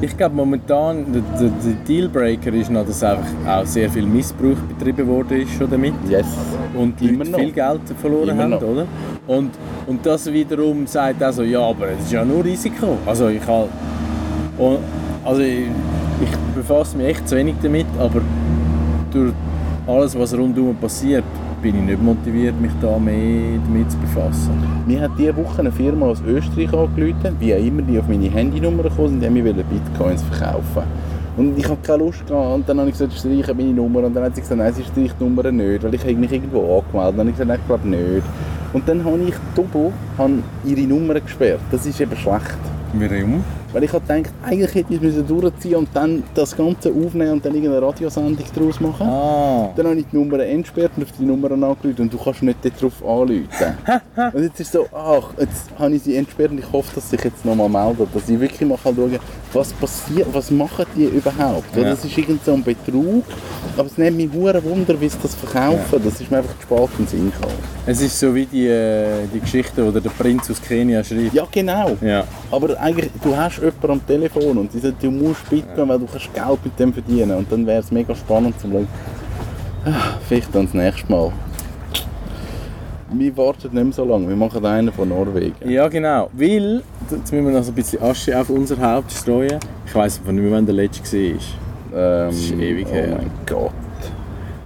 [0.01, 4.57] Ich glaube momentan, der, der, der Dealbreaker ist noch, dass einfach auch sehr viel Missbrauch
[4.68, 5.94] betrieben ist schon damit.
[6.09, 6.26] Yes.
[6.74, 7.38] und die Immer Leute noch.
[7.40, 8.62] viel Geld verloren Immer haben, noch.
[8.62, 8.86] oder?
[9.26, 9.51] Und,
[9.86, 12.96] und das wiederum sagt also, ja, aber es ist ja nur Risiko.
[13.05, 13.42] Also ich
[14.57, 14.78] und,
[15.24, 15.64] also ich,
[16.22, 18.20] ich befasse mich echt zu wenig damit, aber
[19.11, 19.32] durch
[19.86, 21.24] alles, was rundherum passiert,
[21.62, 24.52] bin ich nicht motiviert, mich da mehr damit zu befassen.
[24.86, 28.30] Mir hat diese Woche eine Firma aus Österreich angerufen, wie auch immer die auf meine
[28.30, 30.82] Handynummer gekommen sind, die mir Bitcoins verkaufen.
[31.36, 32.54] Und ich hatte keine Lust gehabt.
[32.54, 34.82] und dann habe ich gesagt, streiche meine Nummer und dann hat sie gesagt, nein, sie
[34.82, 37.66] streicht die Nummer nicht, weil ich mich irgendwo angemeldet Dann habe ich gesagt, nein, ich
[37.66, 38.26] glaube nicht.
[38.72, 39.34] Und dann habe ich
[40.18, 40.32] habe
[40.64, 41.61] ihre Nummer gesperrt.
[41.70, 42.59] Das ist eben schlecht.
[42.92, 43.44] Warum?
[43.73, 47.45] Weil ich habe gedacht, eigentlich hätte ich es durchziehen und dann das Ganze aufnehmen und
[47.45, 49.07] dann irgendeine Radiosendung daraus machen.
[49.07, 52.43] Ah, Dann habe ich die Nummer entsperrt und auf die Nummer angerufen und du kannst
[52.43, 53.47] nicht darauf anrufen.
[54.33, 57.16] und jetzt ist so, ach, jetzt habe ich sie entsperrt und ich hoffe, dass sie
[57.16, 59.21] sich jetzt nochmal meldet, dass ich wirklich mal schauen kann,
[59.53, 61.74] was passiert, was machen die überhaupt?
[61.76, 61.84] Ja.
[61.84, 63.24] das ist irgend so ein Betrug,
[63.76, 66.01] aber es nimmt mich hure Wunder, wie sie das verkaufen.
[66.05, 67.55] Das ist mir einfach spät in Sinn gekommen.
[67.86, 71.34] es ist so wie die, äh, die Geschichte, wo der Prinz aus Kenia schreibt.
[71.34, 71.96] Ja, genau.
[72.01, 72.24] Ja.
[72.51, 76.07] Aber eigentlich, du hast jemanden am Telefon und die sagt, du musst Bitcoin, weil du
[76.07, 77.36] kannst Geld mit dem verdienen.
[77.36, 78.88] Und dann wäre es mega spannend zu schauen,
[79.84, 81.32] ah, vielleicht dann das nächste Mal.
[83.11, 85.54] Wir warten nicht mehr so lange, wir machen einen von Norwegen.
[85.68, 86.28] Ja, genau.
[86.34, 89.59] Weil, jetzt müssen wir noch so ein bisschen Asche auf unser Haupt streuen.
[89.86, 91.30] Ich weiss nicht mehr, wann der letzte war.
[91.30, 91.36] Ähm,
[92.30, 93.16] Das ist ewig oh her.
[93.18, 93.72] mein Gott.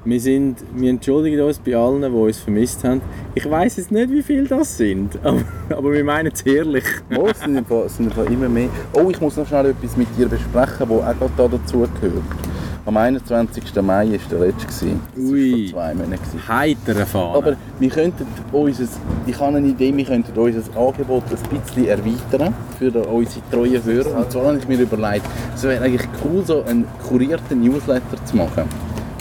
[0.05, 3.01] Wir, sind, wir entschuldigen uns bei allen, die uns vermisst haben.
[3.37, 6.85] Ich weiss jetzt nicht, wie viele das sind, aber, aber wir meinen es ehrlich.
[7.17, 8.69] Oh, es sind, sind immer mehr.
[8.95, 12.25] Oh, ich muss noch schnell etwas mit dir besprechen, das auch gerade da dazugehört.
[12.85, 13.63] Am 21.
[13.81, 14.67] Mai war der letzte.
[14.67, 15.01] gewesen.
[15.15, 15.69] Das Ui.
[15.69, 16.23] vor zwei Monaten.
[16.23, 16.49] gewesen.
[16.49, 17.37] Heiter Fahne.
[17.37, 18.85] Aber wir könnten unser,
[19.25, 24.17] ich habe eine Idee, wir könnten unser Angebot ein bisschen erweitern für unsere treuen Hörer.
[24.17, 25.25] Und zwar habe ich mir überlegt,
[25.55, 28.65] es wäre eigentlich cool, so einen kurierten Newsletter zu machen.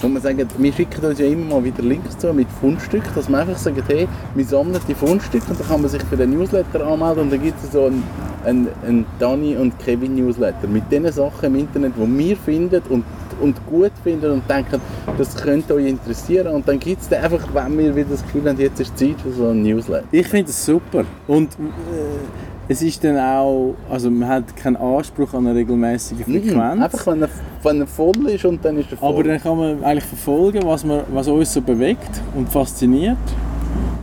[0.02, 3.30] wo wir sagen, wir schicken uns ja immer mal wieder Links zu mit Fundstücken, dass
[3.30, 6.32] wir einfach sagen, hey, wir sammeln die Fundstücke und dann kann man sich für den
[6.32, 8.04] Newsletter anmelden und dann gibt es so einen,
[8.44, 13.04] einen, einen Dani und Kevin Newsletter mit den Sachen im Internet, die wir finden und,
[13.42, 14.80] und gut finden und denken,
[15.18, 18.48] das könnte euch interessieren und dann gibt es dann einfach, wenn wir wieder das Gefühl
[18.48, 20.06] haben, jetzt ist Zeit für so einen Newsletter.
[20.12, 21.04] Ich finde es super.
[21.28, 26.54] Und äh, es ist dann auch, also man hat keinen Anspruch an eine regelmäßige Frequenz.
[26.54, 26.84] Mhm.
[26.84, 27.30] Einfach, wenn er,
[27.64, 29.10] wenn er voll ist und dann ist er voll.
[29.10, 33.18] Aber dann kann man eigentlich verfolgen, was, man, was uns so bewegt und fasziniert.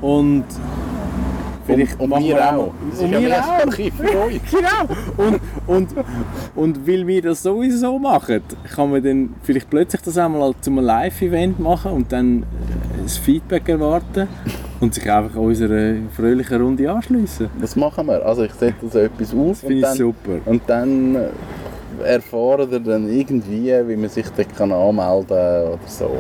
[0.01, 0.45] Und
[1.74, 2.72] vielleicht und machen wir wir auch.
[2.90, 3.72] Das ist Und ja wir mehr auch.
[3.72, 4.40] Für euch.
[4.50, 5.28] Genau.
[5.28, 5.88] Und, und,
[6.54, 8.42] und weil wir das sowieso machen,
[8.74, 13.18] kann man dann vielleicht plötzlich das einmal zu einem Live-Event machen und dann äh, das
[13.18, 14.28] Feedback erwarten
[14.80, 17.50] und sich einfach unserer fröhlichen Runde anschliessen.
[17.60, 18.24] Das machen wir.
[18.24, 20.38] Also ich setze so etwas auf Das finde ich dann, super.
[20.46, 21.28] und dann äh,
[22.04, 26.10] erfahren ihr dann irgendwie, wie man sich dort kann anmelden kann oder so.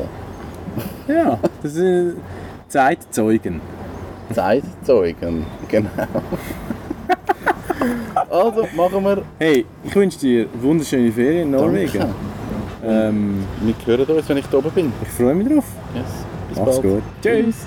[1.08, 2.16] Ja, das sind
[2.68, 3.60] Zeitzeugen.
[4.32, 5.90] Zeitzeugen, genau.
[8.30, 9.22] also machen wir.
[9.38, 12.04] Hey, ich wünsche dir wunderschöne Ferien in Norwegen.
[12.84, 14.92] Ähm, Wir hören uns, wenn ich da oben bin.
[15.02, 15.64] ich freue mich drauf.
[15.94, 16.04] Yes.
[16.48, 16.82] Bis Mach's bald.
[16.82, 17.02] gut.
[17.22, 17.66] Tschüss.